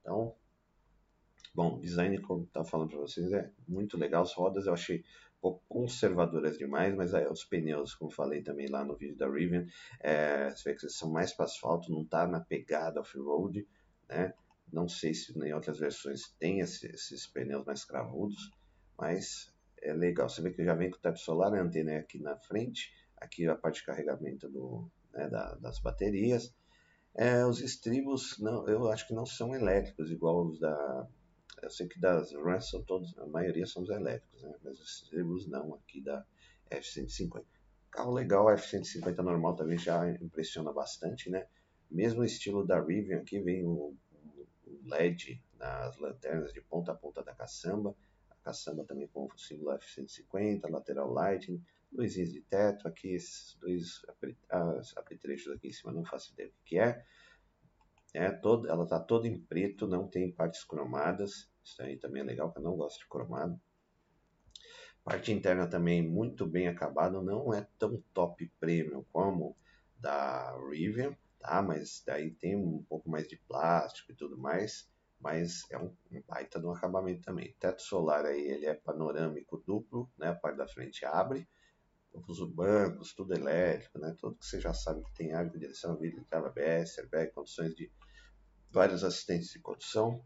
Então, 0.00 0.35
bom, 1.54 1.78
design, 1.78 2.19
como 2.23 2.45
estava 2.45 2.66
falando 2.66 2.88
para 2.88 3.00
vocês, 3.00 3.31
é 3.31 3.50
muito 3.69 3.99
legal. 3.99 4.23
As 4.23 4.33
rodas 4.33 4.66
eu 4.66 4.73
achei 4.73 5.00
um 5.00 5.40
pouco 5.42 5.62
conservadoras 5.69 6.57
demais, 6.57 6.95
mas 6.95 7.12
aí 7.12 7.26
os 7.26 7.45
pneus, 7.45 7.95
como 7.95 8.11
falei 8.11 8.42
também 8.42 8.69
lá 8.69 8.87
no 8.87 8.97
vídeo 8.97 9.14
da 9.19 9.28
Rivian, 9.28 9.66
é, 10.00 10.49
você 10.49 10.71
vê 10.71 10.76
que 10.76 10.88
são 10.88 11.11
mais 11.11 11.35
para 11.35 11.45
asfalto, 11.45 11.92
não 11.92 12.04
está 12.04 12.26
na 12.26 12.40
pegada 12.40 12.99
off-road, 12.99 13.69
né? 14.09 14.33
Não 14.73 14.88
sei 14.88 15.12
se 15.12 15.38
em 15.38 15.52
outras 15.52 15.78
versões 15.78 16.35
tem 16.38 16.61
esse, 16.61 16.87
esses 16.87 17.26
pneus 17.26 17.66
mais 17.66 17.85
cravudos, 17.85 18.50
mas 18.99 19.52
é 19.83 19.92
legal. 19.92 20.26
Você 20.26 20.40
vê 20.40 20.50
que 20.50 20.64
já 20.64 20.75
vem 20.75 20.90
com 20.90 20.97
o 20.97 21.00
teto 21.00 21.19
solar, 21.19 21.52
a 21.52 21.61
antena 21.61 21.92
é 21.92 21.99
aqui 21.99 22.19
na 22.19 22.35
frente, 22.38 22.90
aqui 23.19 23.47
a 23.47 23.54
parte 23.54 23.81
de 23.81 23.85
carregamento 23.85 24.49
do, 24.49 24.90
né, 25.12 25.28
da, 25.28 25.54
das 25.57 25.78
baterias, 25.78 26.54
é, 27.14 27.45
os 27.45 27.61
estribos, 27.61 28.38
não, 28.38 28.66
eu 28.66 28.90
acho 28.90 29.07
que 29.07 29.14
não 29.14 29.26
são 29.26 29.54
elétricos, 29.54 30.11
igual 30.11 30.47
os 30.47 30.59
da. 30.59 31.07
Eu 31.62 31.71
sei 31.71 31.87
que 31.87 32.00
das 32.00 32.33
Runs 32.33 32.71
são 32.71 32.83
todos, 32.83 33.16
a 33.19 33.26
maioria 33.26 33.66
são 33.66 33.83
os 33.83 33.90
elétricos, 33.90 34.42
né? 34.42 34.54
mas 34.64 34.81
os 34.81 35.02
estribos 35.02 35.47
não, 35.47 35.75
aqui 35.75 36.00
da 36.00 36.25
F-150. 36.71 37.45
Carro 37.90 38.12
legal, 38.12 38.49
a 38.49 38.54
F-150 38.54 39.19
normal 39.19 39.54
também 39.54 39.78
já 39.78 40.11
impressiona 40.11 40.73
bastante, 40.73 41.31
né? 41.31 41.47
Mesmo 41.90 42.25
estilo 42.25 42.66
da 42.66 42.81
Rivian, 42.81 43.19
aqui 43.19 43.38
vem 43.38 43.66
o, 43.66 43.95
o 44.66 44.81
LED 44.85 45.42
nas 45.59 45.99
lanternas 45.99 46.52
de 46.52 46.62
ponta 46.62 46.92
a 46.92 46.95
ponta 46.95 47.23
da 47.23 47.35
caçamba. 47.35 47.95
A 48.31 48.35
caçamba 48.37 48.85
também 48.85 49.07
com 49.09 49.26
o 49.26 49.38
símbolo 49.38 49.73
F-150, 49.73 50.71
lateral 50.71 51.12
lighting, 51.12 51.62
luzinhas 51.92 52.32
de 52.32 52.40
teto, 52.40 52.88
aqui 52.88 53.14
esses 53.14 53.54
dois 53.56 54.02
apetrechos 54.96 55.52
aqui 55.52 55.68
em 55.68 55.72
cima, 55.72 55.92
não 55.92 56.04
faço 56.04 56.32
ideia 56.32 56.49
o 56.49 56.64
que 56.64 56.78
é. 56.78 57.04
é 58.14 58.30
todo, 58.30 58.68
ela 58.68 58.84
está 58.84 58.99
toda 58.99 59.28
em 59.28 59.38
preto, 59.38 59.87
não 59.87 60.08
tem 60.08 60.32
partes 60.32 60.64
cromadas, 60.64 61.50
isso 61.62 61.82
aí 61.82 61.99
também 61.99 62.22
é 62.22 62.25
legal, 62.25 62.52
que 62.52 62.58
eu 62.58 62.62
não 62.62 62.76
gosto 62.76 63.00
de 63.00 63.08
cromado. 63.08 63.61
Parte 65.04 65.32
interna 65.32 65.66
também 65.66 66.00
muito 66.00 66.46
bem 66.46 66.68
acabada, 66.68 67.20
não 67.20 67.52
é 67.52 67.66
tão 67.78 68.02
top 68.14 68.50
premium 68.61 69.04
como 69.12 69.56
da 69.99 70.56
Rivian, 70.70 71.16
tá? 71.40 71.61
Mas 71.61 72.02
daí 72.06 72.30
tem 72.30 72.56
um 72.56 72.84
pouco 72.84 73.11
mais 73.11 73.28
de 73.28 73.37
plástico 73.37 74.12
e 74.12 74.14
tudo 74.14 74.38
mais, 74.38 74.88
mas 75.20 75.68
é 75.70 75.78
um, 75.78 75.94
um 76.11 76.22
baita 76.26 76.61
de 76.61 76.66
um 76.66 76.72
acabamento 76.72 77.22
também. 77.22 77.54
Teto 77.58 77.82
solar 77.82 78.25
aí 78.25 78.40
ele 78.40 78.66
é 78.66 78.75
panorâmico 78.75 79.62
duplo, 79.66 80.11
né? 80.16 80.28
A 80.28 80.34
parte 80.34 80.58
da 80.58 80.68
frente 80.68 81.04
abre, 81.04 81.49
os 82.12 82.45
bancos, 82.49 83.14
tudo 83.14 83.35
elétrico, 83.35 83.99
né? 83.99 84.14
Tudo 84.19 84.37
que 84.37 84.47
você 84.47 84.61
já 84.61 84.75
sabe 84.75 85.02
que 85.04 85.14
tem 85.14 85.28
de 85.50 85.59
direção, 85.59 85.97
vidro, 85.97 86.25
trava 86.28 86.49
ABS, 86.49 86.99
airbag, 86.99 87.33
condições 87.33 87.75
de 87.75 87.90
vários 88.71 89.02
assistentes 89.02 89.50
de 89.50 89.59
condução. 89.61 90.25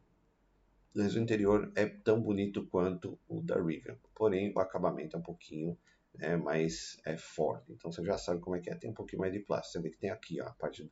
Mas 0.95 1.15
o 1.15 1.19
interior 1.19 1.71
é 1.77 1.87
tão 1.87 2.21
bonito 2.21 2.67
quanto 2.67 3.19
o 3.29 3.41
da 3.41 3.61
Rivian, 3.61 3.99
porém 4.15 4.53
o 4.55 4.59
acabamento 4.61 5.17
é 5.17 5.19
um 5.19 5.23
pouquinho 5.23 5.79
né, 6.15 6.37
mais 6.37 6.97
é, 7.05 7.17
forte. 7.19 7.71
Então 7.73 7.93
você 7.93 8.03
já 8.03 8.17
sabe 8.17 8.41
como 8.41 8.57
é 8.57 8.61
que 8.61 8.71
é. 8.71 8.75
Tem 8.75 8.91
um 8.91 8.95
pouquinho 8.95 9.21
mais 9.21 9.33
de 9.33 9.41
plástico. 9.41 9.73
Você 9.73 9.83
vê 9.83 9.91
que 9.91 9.99
tem 9.99 10.11
aqui 10.11 10.41
ó, 10.41 10.47
a 10.47 10.53
parte. 10.55 10.91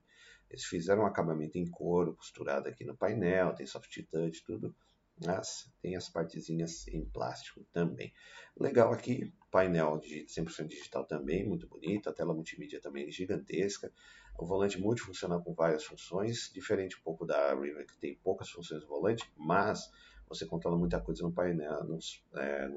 Eles 0.51 0.65
fizeram 0.65 1.03
um 1.03 1.07
acabamento 1.07 1.59
em 1.59 1.67
couro, 1.67 2.15
costurado 2.15 2.69
aqui 2.69 2.85
no 2.85 2.97
painel, 2.97 3.55
tem 3.55 3.67
soft 3.67 3.99
touch, 4.11 4.45
tudo 4.45 4.75
mas 5.23 5.71
tem 5.81 5.97
as 5.97 6.09
partezinhas 6.09 6.89
em 6.89 7.05
plástico 7.05 7.65
também. 7.73 8.13
Legal 8.59 8.93
aqui, 8.93 9.33
painel 9.55 9.99
de 9.99 10.27
100% 10.27 10.67
digital 10.67 11.05
também, 11.05 11.47
muito 11.47 11.69
bonito, 11.69 12.11
a 12.11 12.13
tela 12.13 12.35
multimídia 12.35 12.81
também 12.81 13.09
gigantesca, 13.09 13.93
o 14.37 14.45
volante 14.45 14.81
multifuncional 14.81 15.41
com 15.45 15.55
várias 15.55 15.85
funções, 15.85 16.51
diferente 16.53 16.97
um 16.99 17.03
pouco 17.05 17.25
da 17.25 17.55
Rivian 17.55 17.85
que 17.85 17.97
tem 17.97 18.17
poucas 18.17 18.51
funções 18.51 18.83
no 18.83 18.89
volante, 18.89 19.31
mas 19.37 19.89
você 20.29 20.45
controla 20.45 20.77
muita 20.77 21.01
coisa 21.01 21.23
no 21.23 21.33
painel, 21.33 21.85
nos, 21.85 22.21
é, 22.35 22.69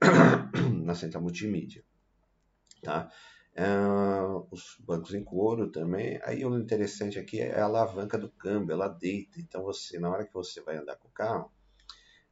na 0.84 0.94
central 0.94 1.24
multimídia, 1.24 1.84
tá? 2.84 3.10
Uh, 3.52 4.46
os 4.52 4.76
bancos 4.78 5.12
em 5.12 5.24
couro 5.24 5.72
também. 5.72 6.20
Aí 6.22 6.46
o 6.46 6.56
interessante 6.56 7.18
aqui 7.18 7.40
é 7.40 7.58
a 7.58 7.64
alavanca 7.64 8.16
do 8.16 8.30
câmbio, 8.30 8.74
ela 8.74 8.86
deita. 8.86 9.40
Então 9.40 9.64
você, 9.64 9.98
na 9.98 10.08
hora 10.08 10.24
que 10.24 10.32
você 10.32 10.60
vai 10.60 10.76
andar 10.76 10.94
com 10.94 11.08
o 11.08 11.10
carro, 11.10 11.50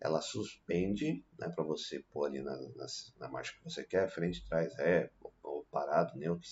ela 0.00 0.20
suspende, 0.20 1.24
né, 1.38 1.48
para 1.48 1.64
você 1.64 2.00
pôr 2.10 2.26
ali 2.26 2.40
na, 2.40 2.56
na, 2.56 2.86
na, 3.18 3.28
marcha 3.28 3.52
que 3.52 3.64
você 3.64 3.84
quer, 3.84 4.08
frente, 4.10 4.44
trás, 4.44 4.74
ré, 4.76 5.10
ou 5.42 5.64
parado, 5.70 6.16
neutro, 6.16 6.48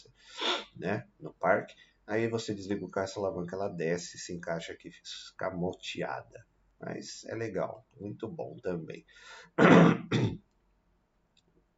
né, 0.75 1.07
no 1.19 1.33
parque. 1.35 1.75
Aí 2.07 2.29
você 2.29 2.55
desliga 2.55 2.85
o 2.85 2.91
carro, 2.91 3.05
essa 3.05 3.21
alavanca 3.21 3.57
ela 3.57 3.69
desce, 3.69 4.19
se 4.19 4.33
encaixa 4.33 4.73
aqui, 4.73 4.89
escamoteada. 5.03 6.47
Mas 6.79 7.25
é 7.25 7.35
legal, 7.35 7.87
muito 7.99 8.29
bom 8.29 8.57
também. 8.63 9.05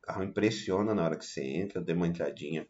carro 0.09 0.25
impressiona 0.25 0.95
na 0.95 1.05
hora 1.05 1.19
que 1.19 1.25
você 1.25 1.43
entra, 1.43 1.83
deu 1.83 1.95
uma 1.95 2.07
entradinha 2.07 2.67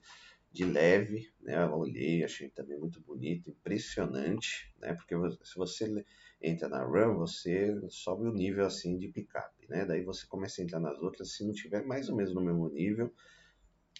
de 0.50 0.64
leve, 0.64 1.32
né? 1.40 1.62
Eu 1.62 1.72
olhei, 1.74 2.24
achei 2.24 2.48
também 2.50 2.78
muito 2.78 3.00
bonito, 3.00 3.48
impressionante, 3.48 4.74
né? 4.78 4.94
Porque 4.94 5.14
se 5.44 5.56
você 5.56 6.04
entra 6.40 6.68
na 6.68 6.84
RAM, 6.84 7.14
você 7.14 7.80
sobe 7.88 8.26
o 8.26 8.32
nível 8.32 8.66
assim 8.66 8.98
de 8.98 9.08
picape, 9.08 9.66
né? 9.68 9.84
Daí 9.84 10.02
você 10.04 10.26
começa 10.26 10.60
a 10.60 10.64
entrar 10.64 10.80
nas 10.80 10.98
outras, 10.98 11.32
se 11.32 11.44
não 11.44 11.52
tiver 11.52 11.84
mais 11.84 12.08
ou 12.08 12.16
menos 12.16 12.34
no 12.34 12.40
mesmo 12.40 12.68
nível, 12.68 13.12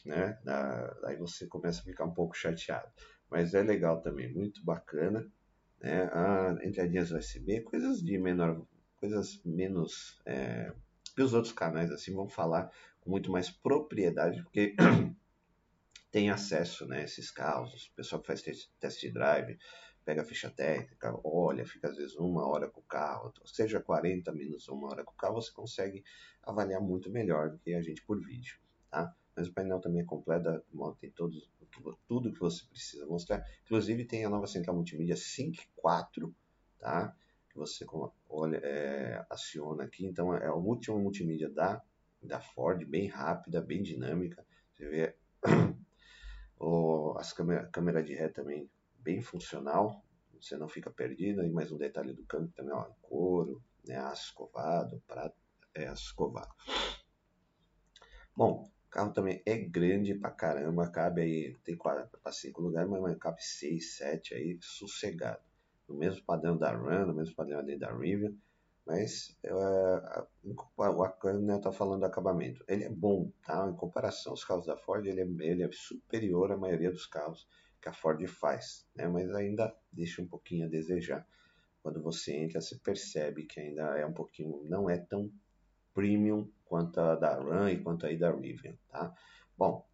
né? 0.05 0.39
Daí 1.03 1.17
você 1.17 1.47
começa 1.47 1.81
a 1.81 1.85
ficar 1.85 2.05
um 2.05 2.15
pouco 2.15 2.37
chateado. 2.37 2.91
Mas 3.31 3.55
é 3.55 3.63
legal 3.63 4.01
também, 4.01 4.33
muito 4.33 4.65
bacana, 4.65 5.27
né? 5.81 6.09
Ah, 6.13 6.57
entradinhas 6.63 7.11
USB, 7.11 7.61
coisas 7.63 8.03
de 8.03 8.19
menor, 8.19 8.65
coisas 8.97 9.41
menos 9.45 10.21
é, 10.25 10.73
que 11.15 11.23
os 11.23 11.35
outros 11.35 11.53
canais 11.53 11.91
assim 11.91 12.15
vão 12.15 12.29
falar 12.29 12.71
com 13.01 13.11
muito 13.11 13.31
mais 13.31 13.51
propriedade, 13.51 14.43
porque 14.43 14.75
tem 16.11 16.31
acesso, 16.31 16.87
né, 16.87 17.05
esses 17.05 17.31
carros, 17.31 17.87
o 17.87 17.95
pessoal 17.95 18.21
que 18.21 18.27
faz 18.27 18.43
test, 18.43 19.13
drive, 19.13 19.59
pega 20.09 20.23
a 20.23 20.25
ficha 20.25 20.49
técnica, 20.49 21.21
olha, 21.23 21.67
fica 21.67 21.87
às 21.87 21.99
vezes 21.99 22.17
uma 22.17 22.49
hora 22.49 22.67
com 22.67 22.81
o 22.81 22.85
carro, 22.85 23.31
seja 23.45 23.79
40 23.79 24.33
minutos 24.33 24.67
ou 24.67 24.79
uma 24.79 24.89
hora 24.89 25.05
com 25.05 25.13
o 25.13 25.15
carro, 25.15 25.35
você 25.35 25.53
consegue 25.53 26.03
avaliar 26.43 26.81
muito 26.81 27.11
melhor 27.11 27.51
do 27.51 27.59
que 27.59 27.75
a 27.75 27.83
gente 27.83 28.03
por 28.07 28.19
vídeo, 28.19 28.59
tá? 28.91 29.15
Mas 29.37 29.49
o 29.49 29.53
painel 29.53 29.79
também 29.81 30.01
é 30.01 30.07
completo, 30.07 30.65
tem 30.99 31.11
todos, 31.11 31.53
tudo 32.07 32.33
que 32.33 32.41
você 32.41 32.65
precisa 32.65 33.05
mostrar. 33.05 33.45
Inclusive 33.67 34.07
tem 34.07 34.25
a 34.25 34.31
nova 34.31 34.47
central 34.47 34.75
multimídia 34.75 35.15
Sync 35.15 35.61
4, 35.77 36.35
tá? 36.79 37.15
Que 37.51 37.59
você 37.59 37.85
olha, 38.31 38.57
é, 38.65 39.27
aciona 39.29 39.85
aqui. 39.85 40.07
Então 40.07 40.35
é 40.35 40.47
a 40.47 40.55
última 40.55 40.99
multimídia 40.99 41.51
da, 41.51 41.83
da 42.23 42.41
Ford, 42.41 42.83
bem 42.87 43.09
rápida, 43.09 43.61
bem 43.61 43.83
dinâmica. 43.83 44.43
Você 44.73 44.89
vê 44.89 45.15
o, 46.59 47.15
as 47.19 47.31
câmera, 47.35 47.67
câmera 47.67 48.03
de 48.03 48.15
ré 48.15 48.29
também 48.29 48.71
bem 48.99 49.21
funcional, 49.21 50.05
você 50.41 50.57
não 50.57 50.69
fica 50.69 50.91
perdido. 50.91 51.43
E 51.45 51.51
mais 51.51 51.73
um 51.73 51.79
detalhe 51.79 52.13
do 52.13 52.25
câmbio 52.25 52.53
também, 52.55 52.73
ó, 52.73 52.85
couro, 53.03 53.63
né, 53.87 53.97
aço 53.97 54.27
escovado, 54.27 55.03
prato, 55.07 55.37
é, 55.75 55.87
aço 55.87 56.07
escovado. 56.07 56.55
Bom, 58.37 58.71
o 58.87 58.91
carro 58.91 59.13
também 59.13 59.43
é 59.45 59.57
grande 59.59 60.15
pra 60.15 60.31
caramba, 60.31 60.91
cabe 60.91 61.23
aí, 61.23 61.57
tem 61.65 61.77
quatro 61.77 62.19
para 62.23 62.33
cinco 62.33 62.63
lugares, 62.63 62.91
mas 62.91 63.19
cabe 63.19 63.43
seis, 63.43 63.97
sete 63.97 64.35
aí, 64.35 64.59
sossegado. 64.63 65.43
No 65.89 65.97
mesmo 65.97 66.25
padrão 66.25 66.57
da 66.57 66.71
Ram, 66.71 67.07
no 67.07 67.15
mesmo 67.15 67.35
padrão 67.35 67.59
ali 67.59 67.79
da 67.79 67.93
Rivian, 67.93 68.35
mas 68.87 69.37
uh, 69.45 70.27
o 70.77 71.03
Acana 71.03 71.57
está 71.57 71.71
falando 71.71 72.01
do 72.01 72.07
acabamento. 72.07 72.65
Ele 72.67 72.85
é 72.85 72.91
bom, 72.91 73.31
tá? 73.45 73.69
Em 73.69 73.77
comparação 73.77 74.33
aos 74.33 74.45
carros 74.45 74.67
da 74.67 74.79
Ford, 74.79 75.05
ele 75.05 75.21
é, 75.21 75.47
ele 75.47 75.63
é 75.63 75.71
superior 75.73 76.53
à 76.53 76.57
maioria 76.57 76.91
dos 76.91 77.07
carros 77.07 77.47
que 77.81 77.89
a 77.89 77.93
Ford 77.93 78.25
faz, 78.27 78.87
né? 78.95 79.07
Mas 79.09 79.33
ainda 79.35 79.75
deixa 79.93 80.23
um 80.23 80.27
pouquinho 80.27 80.67
a 80.67 80.69
desejar. 80.69 81.27
Quando 81.83 82.03
você 82.03 82.35
entra, 82.35 82.61
você 82.61 82.77
percebe 82.77 83.45
que 83.45 83.61
ainda 83.61 83.99
é 83.99 84.05
um 84.05 84.13
pouquinho, 84.13 84.63
não 84.65 84.91
é 84.91 84.99
tão 84.99 85.33
premium 85.95 86.51
quanto 86.65 87.01
a 87.01 87.15
da 87.15 87.35
Ram 87.35 87.71
e 87.71 87.81
quanto 87.81 88.07
aí 88.07 88.17
da 88.17 88.31
Rivian, 88.31 88.77
tá? 88.89 89.15
Bom, 89.57 89.87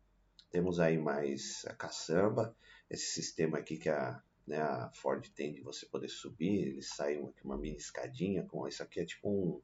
temos 0.50 0.80
aí 0.80 0.98
mais 0.98 1.64
a 1.66 1.74
caçamba, 1.74 2.56
esse 2.90 3.06
sistema 3.06 3.58
aqui 3.58 3.76
que 3.76 3.88
a 3.88 4.22
né, 4.46 4.58
a 4.58 4.90
Ford 4.92 5.26
tem 5.30 5.52
de 5.52 5.62
você 5.62 5.86
poder 5.86 6.08
subir, 6.08 6.68
ele 6.68 6.82
sai 6.82 7.16
uma, 7.16 7.32
uma 7.42 7.56
mini 7.56 7.76
escadinha, 7.76 8.44
com 8.44 8.66
isso 8.68 8.82
aqui 8.82 9.00
é 9.00 9.04
tipo 9.04 9.28
um, 9.28 9.60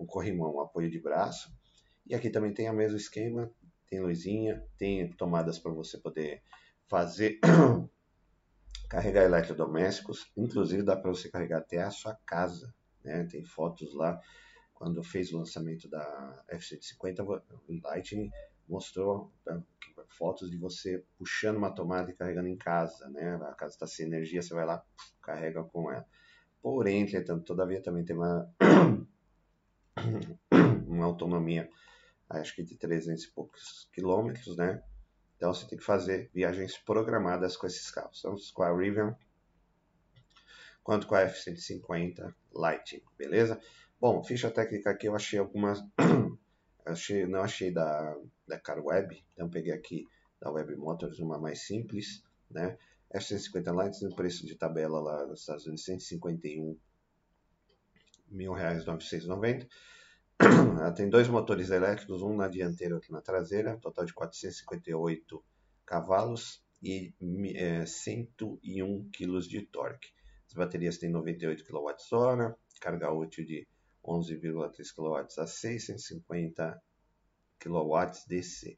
um 0.00 0.06
corrimão, 0.06 0.56
um 0.56 0.60
apoio 0.60 0.90
de 0.90 1.00
braço. 1.00 1.52
E 2.06 2.14
aqui 2.14 2.30
também 2.30 2.52
tem 2.52 2.70
o 2.70 2.72
mesmo 2.72 2.96
esquema, 2.96 3.50
tem 3.88 4.00
luzinha, 4.00 4.64
tem 4.78 5.08
tomadas 5.12 5.58
para 5.58 5.72
você 5.72 5.98
poder 5.98 6.42
fazer 6.92 7.40
carregar 8.86 9.24
eletrodomésticos, 9.24 10.30
inclusive 10.36 10.82
dá 10.82 10.94
para 10.94 11.10
você 11.10 11.30
carregar 11.30 11.60
até 11.60 11.82
a 11.82 11.90
sua 11.90 12.14
casa, 12.26 12.74
né? 13.02 13.24
Tem 13.24 13.42
fotos 13.42 13.94
lá 13.94 14.20
quando 14.74 15.02
fez 15.02 15.32
o 15.32 15.38
lançamento 15.38 15.88
da 15.88 16.44
F-150 16.48 17.42
Lightning 17.82 18.30
mostrou 18.68 19.32
né, 19.46 19.62
fotos 20.06 20.50
de 20.50 20.58
você 20.58 21.02
puxando 21.16 21.56
uma 21.56 21.74
tomada 21.74 22.10
e 22.10 22.14
carregando 22.14 22.48
em 22.48 22.58
casa, 22.58 23.08
né? 23.08 23.36
A 23.36 23.54
casa 23.54 23.72
está 23.72 23.86
sem 23.86 24.04
energia, 24.04 24.42
você 24.42 24.52
vai 24.52 24.66
lá, 24.66 24.84
carrega 25.22 25.64
com 25.64 25.90
ela. 25.90 26.06
Porém, 26.60 27.00
entretanto, 27.00 27.42
todavia 27.42 27.82
também 27.82 28.04
tem 28.04 28.14
uma, 28.14 28.54
uma 30.86 31.06
autonomia, 31.06 31.70
acho 32.28 32.54
que 32.54 32.62
de 32.62 32.76
300 32.76 33.24
e 33.24 33.32
poucos 33.32 33.88
quilômetros, 33.94 34.58
né? 34.58 34.82
Então 35.42 35.52
você 35.52 35.66
tem 35.66 35.76
que 35.76 35.84
fazer 35.84 36.30
viagens 36.32 36.78
programadas 36.78 37.56
com 37.56 37.66
esses 37.66 37.90
carros, 37.90 38.22
tanto 38.22 38.40
com 38.54 38.62
a 38.62 38.72
Rivian 38.72 39.12
quanto 40.84 41.04
com 41.04 41.16
a 41.16 41.22
F-150 41.22 42.32
Lightning, 42.54 43.02
beleza? 43.18 43.60
Bom, 44.00 44.22
ficha 44.22 44.52
técnica 44.52 44.90
aqui 44.90 45.08
eu 45.08 45.16
achei 45.16 45.40
algumas 45.40 45.84
achei, 46.86 47.26
não 47.26 47.42
achei 47.42 47.72
da, 47.72 48.16
da 48.46 48.56
CarWeb, 48.56 49.20
então 49.32 49.50
peguei 49.50 49.72
aqui 49.72 50.06
da 50.38 50.48
Web 50.48 50.76
Motors 50.76 51.18
uma 51.18 51.40
mais 51.40 51.66
simples, 51.66 52.22
né? 52.48 52.78
F-150 53.10 53.74
Lights 53.74 54.02
no 54.02 54.14
preço 54.14 54.46
de 54.46 54.54
tabela 54.54 55.00
lá 55.00 55.26
nos 55.26 55.40
Estados 55.40 55.66
Unidos, 55.66 55.84
151 55.84 56.78
mil 58.30 58.52
reais 58.52 58.86
990. 58.86 59.66
Ela 60.42 60.90
tem 60.90 61.08
dois 61.08 61.28
motores 61.28 61.70
elétricos, 61.70 62.22
um 62.22 62.34
na 62.36 62.48
dianteira 62.48 62.92
e 62.92 62.94
outro 62.94 63.12
na 63.12 63.20
traseira, 63.20 63.78
total 63.78 64.04
de 64.04 64.12
458 64.12 65.44
cavalos 65.86 66.62
e 66.82 67.14
é, 67.54 67.86
101 67.86 69.10
kg 69.12 69.38
de 69.48 69.62
torque. 69.62 70.08
As 70.48 70.54
baterias 70.54 70.98
têm 70.98 71.10
98 71.10 71.64
kWh, 71.64 72.54
carga 72.80 73.12
útil 73.12 73.44
de 73.44 73.68
11,3 74.04 74.94
kW 74.94 75.40
a 75.40 75.46
650 75.46 76.82
kW 77.60 77.96
DC. 78.26 78.76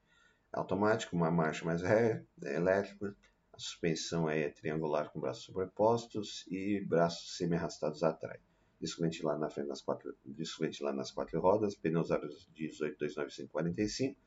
Automático, 0.52 1.16
uma 1.16 1.30
marcha 1.30 1.64
mais 1.64 1.80
ré, 1.80 2.22
é 2.44 2.54
elétrico, 2.54 3.06
a 3.52 3.58
suspensão 3.58 4.28
é 4.28 4.50
triangular 4.50 5.10
com 5.10 5.20
braços 5.20 5.44
sobrepostos 5.44 6.44
e 6.48 6.84
braços 6.84 7.36
semi-arrastados 7.38 8.02
atrás. 8.02 8.53
Disco 8.84 9.00
ventilado 9.00 9.40
na 9.40 9.48
frente 9.48 9.68
das 9.68 9.80
quatro, 9.80 10.14
disco 10.26 10.62
ventilado 10.62 10.94
nas 10.94 11.10
quatro 11.10 11.40
rodas, 11.40 11.74
pneus 11.74 12.10
aros 12.10 12.46
18, 12.52 12.98
295, 12.98 13.50
45. 13.50 14.20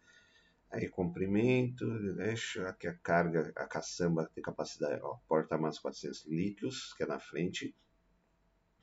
Aí 0.72 0.90
comprimento, 0.90 1.86
deixa 2.16 2.68
aqui 2.68 2.88
a 2.88 2.94
carga, 2.96 3.54
a 3.56 3.68
caçamba 3.68 4.28
tem 4.34 4.42
capacidade, 4.42 5.00
porta-malas 5.28 5.78
400 5.78 6.26
litros, 6.26 6.92
que 6.96 7.04
é 7.04 7.06
na 7.06 7.20
frente. 7.20 7.76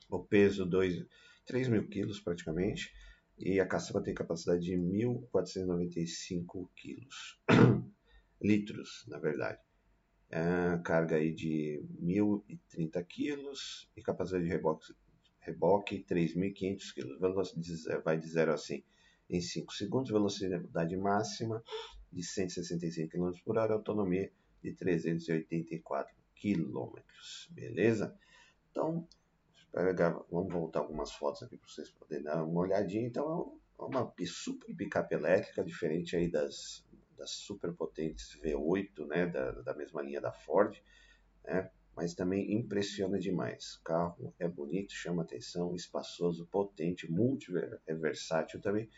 O 0.08 0.20
peso 0.20 0.64
2 0.64 1.04
3 1.44 1.68
mil 1.68 1.88
quilos 1.88 2.20
praticamente, 2.20 2.94
e 3.37 3.58
a 3.58 3.66
caçamba 3.66 4.00
tem 4.00 4.14
capacidade 4.14 4.62
de 4.62 4.76
1.495 4.76 6.70
quilos, 6.76 7.42
litros, 8.40 9.04
na 9.08 9.18
verdade. 9.18 9.58
É, 10.30 10.78
carga 10.84 11.16
aí 11.16 11.34
de 11.34 11.84
1.030 12.00 13.04
quilos 13.06 13.90
e 13.96 14.02
capacidade 14.02 14.44
de 14.44 14.50
reboque, 14.50 14.94
reboque 15.44 16.04
3.500 16.04 16.94
quilos. 16.94 17.20
Velocidade 17.20 18.02
vai 18.02 18.18
de 18.18 18.28
0 18.28 18.52
a 18.52 18.57
100 18.57 18.85
em 19.30 19.40
5 19.40 19.72
segundos, 19.72 20.11
velocidade 20.11 20.96
máxima 20.96 21.62
de 22.12 22.22
165 22.22 23.11
km 23.11 23.33
por 23.44 23.59
hora, 23.59 23.74
autonomia 23.74 24.30
de 24.62 24.72
384 24.72 26.14
km, 26.35 27.00
beleza? 27.50 28.16
Então, 28.70 29.09
Vamos 30.30 30.52
voltar 30.52 30.80
algumas 30.80 31.11
fotos 31.12 31.42
aqui 31.42 31.57
para 31.57 31.68
vocês 31.68 31.90
poderem 31.90 32.22
dar 32.22 32.44
uma 32.44 32.61
olhadinha. 32.61 33.07
Então 33.09 33.59
é 33.78 33.83
uma 33.83 34.12
super 34.24 34.74
picape 34.76 35.16
elétrica, 35.16 35.64
diferente 35.64 36.14
aí 36.14 36.30
das, 36.30 36.87
das 37.18 37.30
super 37.30 37.72
potentes 37.72 38.38
V8, 38.40 39.07
né, 39.09 39.26
da, 39.26 39.50
da 39.50 39.74
mesma 39.74 40.00
linha 40.00 40.20
da 40.20 40.33
Ford, 40.33 40.80
né, 41.42 41.68
mas 42.04 42.12
também 42.12 42.52
impressiona 42.52 43.18
demais. 43.18 43.80
Carro 43.82 44.34
é 44.38 44.46
bonito, 44.46 44.92
chama 44.92 45.22
atenção, 45.22 45.74
espaçoso, 45.74 46.46
potente, 46.52 47.10
multi 47.10 47.50
é 47.86 47.94
versátil 47.94 48.60
também, 48.60 48.90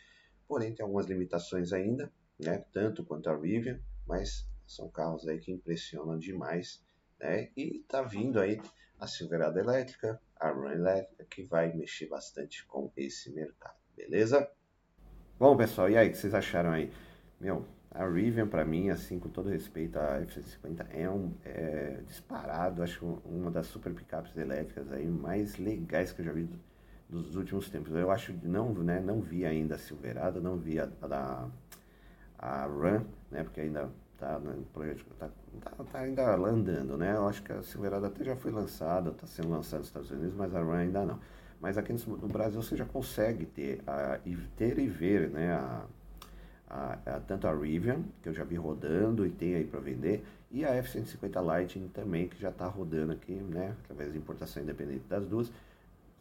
porém 0.45 0.75
tem 0.75 0.83
algumas 0.83 1.05
limitações 1.05 1.71
ainda, 1.71 2.11
né, 2.37 2.65
tanto 2.73 3.05
quanto 3.05 3.29
a 3.29 3.37
Rivian, 3.39 3.79
mas 4.05 4.45
são 4.67 4.89
carros 4.89 5.25
aí 5.25 5.39
que 5.39 5.53
impressionam 5.53 6.19
demais, 6.19 6.83
né, 7.17 7.49
e 7.55 7.79
tá 7.87 8.01
vindo 8.01 8.41
aí 8.41 8.59
a 8.99 9.07
Silverado 9.07 9.57
elétrica, 9.57 10.21
a 10.35 10.49
Run 10.49 10.69
elétrica, 10.71 11.25
que 11.29 11.43
vai 11.43 11.73
mexer 11.73 12.07
bastante 12.07 12.65
com 12.65 12.91
esse 12.97 13.31
mercado, 13.31 13.77
beleza? 13.95 14.51
Bom, 15.39 15.55
pessoal, 15.55 15.89
e 15.89 15.95
aí, 15.95 16.09
o 16.09 16.11
que 16.11 16.17
vocês 16.17 16.33
acharam 16.33 16.71
aí? 16.71 16.91
Meu, 17.39 17.65
a 17.97 18.07
Rivian, 18.07 18.47
para 18.47 18.63
mim, 18.63 18.91
assim, 18.91 19.17
com 19.17 19.27
todo 19.27 19.49
respeito 19.49 19.97
à 19.97 20.21
F-150, 20.21 20.85
é 20.91 21.09
um 21.09 21.31
é, 21.43 21.99
disparado, 22.05 22.83
acho 22.83 23.03
uma 23.25 23.49
das 23.49 23.65
super 23.65 23.91
picapes 23.91 24.37
elétricas 24.37 24.91
aí 24.91 25.07
mais 25.07 25.57
legais 25.57 26.11
que 26.11 26.21
eu 26.21 26.25
já 26.25 26.31
vi 26.31 26.47
dos 27.09 27.35
últimos 27.35 27.71
tempos. 27.71 27.91
Eu 27.95 28.11
acho, 28.11 28.35
não, 28.43 28.71
né, 28.71 28.99
não 28.99 29.19
vi 29.19 29.47
ainda 29.47 29.75
a 29.75 29.77
Silverado, 29.79 30.39
não 30.39 30.57
vi 30.57 30.79
a, 30.79 30.87
a, 31.01 31.47
a 32.37 32.67
né, 33.31 33.43
porque 33.43 33.61
ainda 33.61 33.89
tá 34.19 34.39
projeto, 34.73 35.03
tá, 35.17 35.29
tá, 35.59 35.83
tá, 35.83 35.99
ainda 35.99 36.35
andando, 36.35 36.97
né? 36.97 37.15
Eu 37.15 37.27
acho 37.27 37.41
que 37.41 37.51
a 37.51 37.63
Silverado 37.63 38.05
até 38.05 38.23
já 38.23 38.35
foi 38.35 38.51
lançada, 38.51 39.09
está 39.09 39.25
sendo 39.25 39.49
lançada 39.49 39.79
nos 39.79 39.87
Estados 39.87 40.11
Unidos, 40.11 40.35
mas 40.35 40.53
a 40.53 40.61
Run 40.61 40.73
ainda 40.73 41.03
não. 41.03 41.19
Mas 41.59 41.79
aqui 41.79 41.93
no, 41.93 42.17
no 42.17 42.27
Brasil 42.27 42.61
você 42.61 42.75
já 42.75 42.85
consegue 42.85 43.47
ter, 43.47 43.81
a, 43.87 44.19
ter 44.55 44.77
e 44.77 44.87
ver, 44.87 45.31
né? 45.31 45.53
A, 45.53 45.83
a, 46.69 46.97
a, 47.05 47.19
tanto 47.19 47.47
a 47.47 47.53
Rivian, 47.53 48.03
que 48.21 48.29
eu 48.29 48.33
já 48.33 48.43
vi 48.43 48.55
rodando 48.55 49.25
e 49.25 49.29
tem 49.29 49.55
aí 49.55 49.63
para 49.63 49.79
vender, 49.79 50.23
e 50.51 50.63
a 50.63 50.69
F-150 50.75 51.41
Lightning 51.41 51.87
também, 51.89 52.27
que 52.27 52.39
já 52.39 52.49
está 52.49 52.67
rodando 52.67 53.11
aqui, 53.13 53.33
né? 53.33 53.75
Através 53.83 54.11
de 54.13 54.17
importação 54.17 54.63
independente 54.63 55.03
das 55.07 55.25
duas, 55.25 55.51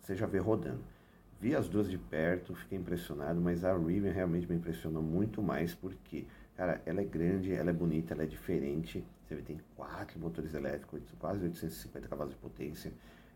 você 0.00 0.14
já 0.16 0.26
vê 0.26 0.38
rodando. 0.38 0.80
vi 1.40 1.54
as 1.54 1.68
duas 1.68 1.88
de 1.88 1.98
perto, 1.98 2.54
fiquei 2.54 2.78
impressionado, 2.78 3.40
mas 3.40 3.64
a 3.64 3.76
Rivian 3.76 4.12
realmente 4.12 4.48
me 4.48 4.56
impressionou 4.56 5.02
muito 5.02 5.42
mais 5.42 5.74
porque, 5.74 6.24
cara, 6.56 6.80
ela 6.86 7.00
é 7.00 7.04
grande, 7.04 7.52
ela 7.52 7.70
é 7.70 7.72
bonita, 7.72 8.14
ela 8.14 8.22
é 8.22 8.26
diferente. 8.26 9.04
Você 9.26 9.34
vê, 9.34 9.42
tem 9.42 9.60
quatro 9.76 10.18
motores 10.18 10.54
elétricos, 10.54 11.02
quase 11.18 11.42
850 11.44 12.08
cavalos 12.08 12.32
de 12.34 12.40
potência. 12.40 12.92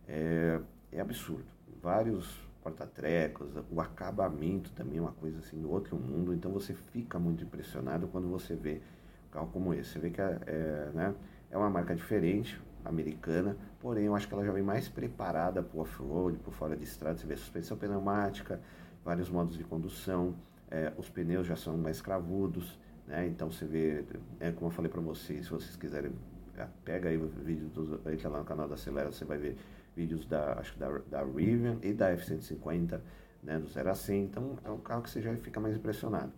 É, 0.08 0.60
é 0.92 1.00
absurdo. 1.00 1.44
Vários 1.82 2.49
porta-trecos, 2.62 3.48
o 3.70 3.80
acabamento 3.80 4.70
também 4.72 4.98
é 4.98 5.00
uma 5.00 5.12
coisa 5.12 5.38
assim 5.38 5.60
do 5.60 5.70
outro 5.70 5.96
mundo. 5.96 6.34
Então 6.34 6.50
você 6.50 6.74
fica 6.74 7.18
muito 7.18 7.44
impressionado 7.44 8.08
quando 8.08 8.28
você 8.28 8.54
vê 8.54 8.80
um 9.28 9.32
carro 9.32 9.48
como 9.52 9.74
esse. 9.74 9.90
Você 9.90 9.98
vê 9.98 10.10
que 10.10 10.20
é, 10.20 10.90
né, 10.94 11.14
é 11.50 11.56
uma 11.56 11.70
marca 11.70 11.94
diferente, 11.94 12.60
americana, 12.84 13.56
porém 13.80 14.04
eu 14.04 14.14
acho 14.14 14.26
que 14.26 14.34
ela 14.34 14.44
já 14.44 14.52
vem 14.52 14.62
mais 14.62 14.88
preparada 14.88 15.62
para 15.62 15.76
o 15.76 15.80
off-road, 15.80 16.38
por 16.38 16.52
fora 16.52 16.76
de 16.76 16.84
estrada. 16.84 17.18
Você 17.18 17.26
vê 17.26 17.36
suspensão 17.36 17.76
pneumática, 17.76 18.60
vários 19.04 19.28
modos 19.28 19.56
de 19.56 19.64
condução, 19.64 20.34
é, 20.70 20.92
os 20.96 21.08
pneus 21.08 21.46
já 21.46 21.56
são 21.56 21.76
mais 21.76 22.00
cravudos, 22.00 22.78
né? 23.06 23.26
Então 23.26 23.50
você 23.50 23.64
vê, 23.64 24.04
é 24.38 24.52
como 24.52 24.66
eu 24.66 24.70
falei 24.70 24.90
para 24.90 25.00
vocês, 25.00 25.46
se 25.46 25.50
vocês 25.50 25.76
quiserem, 25.76 26.12
é, 26.56 26.66
pega 26.84 27.08
aí 27.08 27.16
o 27.16 27.26
vídeo, 27.26 27.68
do, 27.68 28.00
entra 28.10 28.28
lá 28.28 28.38
no 28.38 28.44
canal 28.44 28.68
da 28.68 28.74
Acelera, 28.74 29.10
você 29.10 29.24
vai 29.24 29.38
ver 29.38 29.56
vídeos 29.94 30.26
da, 30.26 30.54
acho 30.54 30.78
da, 30.78 30.88
da 31.10 31.22
Rivian 31.24 31.78
e 31.82 31.92
da 31.92 32.10
F-150, 32.10 33.00
né, 33.42 33.58
do 33.58 33.68
0 33.68 33.90
a 33.90 33.94
100, 33.94 34.24
então 34.24 34.58
é 34.64 34.70
um 34.70 34.78
carro 34.78 35.02
que 35.02 35.10
você 35.10 35.20
já 35.20 35.34
fica 35.36 35.60
mais 35.60 35.76
impressionado. 35.76 36.32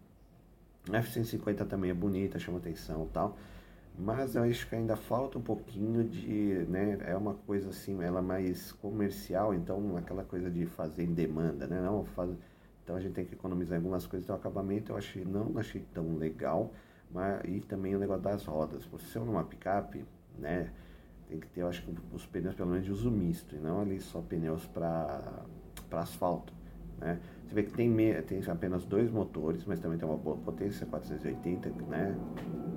A 0.90 0.96
F-150 0.98 1.66
também 1.66 1.90
é 1.90 1.94
bonita, 1.94 2.38
chama 2.38 2.58
atenção 2.58 3.08
tal, 3.12 3.36
mas 3.98 4.34
eu 4.34 4.42
acho 4.42 4.68
que 4.68 4.74
ainda 4.74 4.96
falta 4.96 5.38
um 5.38 5.42
pouquinho 5.42 6.04
de, 6.04 6.66
né, 6.68 6.98
é 7.06 7.16
uma 7.16 7.34
coisa 7.34 7.68
assim, 7.68 8.02
ela 8.02 8.22
mais 8.22 8.72
comercial, 8.72 9.54
então 9.54 9.96
aquela 9.96 10.24
coisa 10.24 10.50
de 10.50 10.66
fazer 10.66 11.04
em 11.04 11.12
demanda, 11.12 11.66
né, 11.66 11.80
não 11.80 12.04
faz, 12.04 12.30
então 12.82 12.96
a 12.96 13.00
gente 13.00 13.12
tem 13.12 13.24
que 13.24 13.34
economizar 13.34 13.76
algumas 13.76 14.06
coisas, 14.06 14.24
então 14.24 14.34
o 14.34 14.38
acabamento 14.38 14.92
eu 14.92 14.96
achei, 14.96 15.24
não 15.24 15.56
achei 15.58 15.84
tão 15.92 16.16
legal, 16.16 16.72
mas, 17.10 17.42
e 17.44 17.60
também 17.60 17.94
o 17.94 17.98
negócio 17.98 18.22
das 18.22 18.44
rodas, 18.44 18.86
por 18.86 19.00
ser 19.00 19.18
uma 19.18 19.44
picape, 19.44 20.04
né, 20.38 20.72
tem 21.32 21.40
que 21.40 21.46
ter, 21.48 21.62
eu 21.62 21.68
acho 21.68 21.82
que 21.82 21.94
os 22.12 22.26
pneus 22.26 22.54
pelo 22.54 22.68
menos 22.70 22.84
de 22.84 22.92
uso 22.92 23.10
misto, 23.10 23.56
e 23.56 23.58
não 23.58 23.80
ali 23.80 23.98
só 24.00 24.20
pneus 24.20 24.66
para 24.66 25.42
asfalto, 25.92 26.52
né, 27.00 27.18
você 27.46 27.54
vê 27.54 27.62
que 27.62 27.72
tem, 27.72 27.94
tem 28.22 28.42
apenas 28.48 28.84
dois 28.84 29.10
motores, 29.10 29.64
mas 29.64 29.80
também 29.80 29.98
tem 29.98 30.06
uma 30.06 30.16
boa 30.16 30.36
potência, 30.36 30.86
480 30.86 31.70
né, 31.88 32.16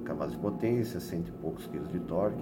cavalos 0.05 0.33
de 0.33 0.39
potência, 0.39 0.99
cento 0.99 1.29
e 1.29 1.31
poucos 1.33 1.67
quilos 1.67 1.91
de 1.91 1.99
torque, 1.99 2.41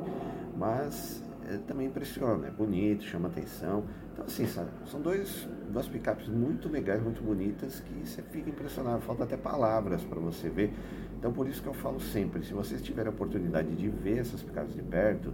mas 0.55 1.23
é, 1.47 1.57
também 1.57 1.87
impressiona, 1.87 2.47
é 2.47 2.51
bonito, 2.51 3.03
chama 3.03 3.27
atenção. 3.27 3.83
Então 4.13 4.25
assim, 4.25 4.45
sabe, 4.45 4.69
são 4.85 5.01
dois, 5.01 5.47
duas 5.69 5.87
picapes 5.87 6.27
muito 6.27 6.69
legais, 6.69 7.01
muito 7.01 7.23
bonitas, 7.23 7.79
que 7.79 8.07
você 8.07 8.21
fica 8.21 8.49
impressionado, 8.49 9.01
falta 9.01 9.23
até 9.23 9.35
palavras 9.35 10.03
para 10.03 10.19
você 10.19 10.49
ver. 10.49 10.73
Então 11.17 11.31
por 11.31 11.47
isso 11.47 11.61
que 11.61 11.67
eu 11.67 11.73
falo 11.73 11.99
sempre, 11.99 12.43
se 12.43 12.53
vocês 12.53 12.81
tiverem 12.81 13.11
a 13.11 13.13
oportunidade 13.13 13.75
de 13.75 13.89
ver 13.89 14.19
essas 14.19 14.43
picapes 14.43 14.73
de 14.73 14.81
perto, 14.81 15.33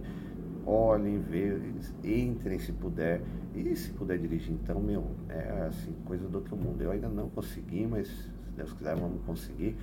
olhem, 0.70 1.18
vejam, 1.18 1.60
entrem 2.04 2.58
se 2.58 2.72
puder. 2.72 3.20
E 3.54 3.74
se 3.74 3.90
puder 3.92 4.18
dirigir, 4.18 4.52
então, 4.52 4.80
meu, 4.80 5.04
é 5.28 5.66
assim, 5.66 5.92
coisa 6.04 6.28
do 6.28 6.38
outro 6.38 6.56
mundo. 6.56 6.80
Eu 6.82 6.92
ainda 6.92 7.08
não 7.08 7.28
consegui, 7.28 7.86
mas 7.86 8.08
se 8.08 8.28
Deus 8.56 8.72
quiser, 8.72 8.94
vamos 8.94 9.22
conseguir. 9.24 9.76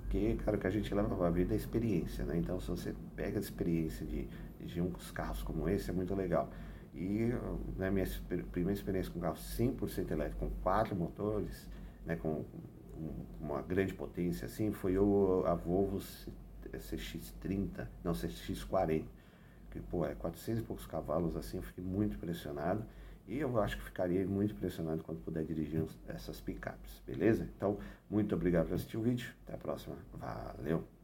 Porque, 0.00 0.34
cara, 0.44 0.56
o 0.56 0.60
que 0.60 0.66
a 0.66 0.70
gente 0.70 0.92
leva 0.92 1.14
para 1.14 1.28
a 1.28 1.30
vida 1.30 1.54
é 1.54 1.56
experiência, 1.56 2.24
né? 2.24 2.36
Então, 2.36 2.60
se 2.60 2.68
você 2.68 2.94
pega 3.14 3.38
a 3.38 3.40
experiência 3.40 4.04
de 4.04 4.28
dirigir 4.58 4.82
uns 4.82 5.10
carros 5.12 5.42
como 5.42 5.68
esse, 5.68 5.90
é 5.90 5.92
muito 5.92 6.14
legal. 6.14 6.50
E 6.94 7.32
né, 7.78 7.90
minha 7.90 8.06
primeira 8.50 8.78
experiência 8.78 9.10
com 9.12 9.20
carro 9.20 9.36
100% 9.36 10.10
elétrico, 10.10 10.46
com 10.46 10.50
quatro 10.62 10.94
motores, 10.94 11.68
né, 12.04 12.16
com 12.16 12.44
uma 13.40 13.62
grande 13.62 13.94
potência, 13.94 14.44
assim, 14.44 14.70
foi 14.70 14.98
o, 14.98 15.42
a 15.46 15.54
Volvo 15.54 15.98
CX30, 16.76 17.86
não, 18.04 18.12
CX40 18.12 19.04
que 19.72 19.80
pô, 19.80 20.04
é 20.04 20.14
400 20.14 20.62
e 20.62 20.66
poucos 20.66 20.86
cavalos, 20.86 21.36
assim, 21.36 21.56
eu 21.56 21.62
fiquei 21.62 21.82
muito 21.82 22.16
impressionado. 22.16 22.84
E 23.26 23.38
eu 23.38 23.60
acho 23.60 23.76
que 23.76 23.84
ficaria 23.84 24.26
muito 24.26 24.52
impressionado 24.52 25.02
quando 25.02 25.20
puder 25.20 25.44
dirigir 25.44 25.84
essas 26.08 26.40
picapes, 26.40 27.00
beleza? 27.06 27.48
Então, 27.56 27.78
muito 28.10 28.34
obrigado 28.34 28.66
por 28.66 28.74
assistir 28.74 28.96
o 28.96 29.02
vídeo. 29.02 29.32
Até 29.44 29.54
a 29.54 29.58
próxima. 29.58 29.96
Valeu! 30.12 31.01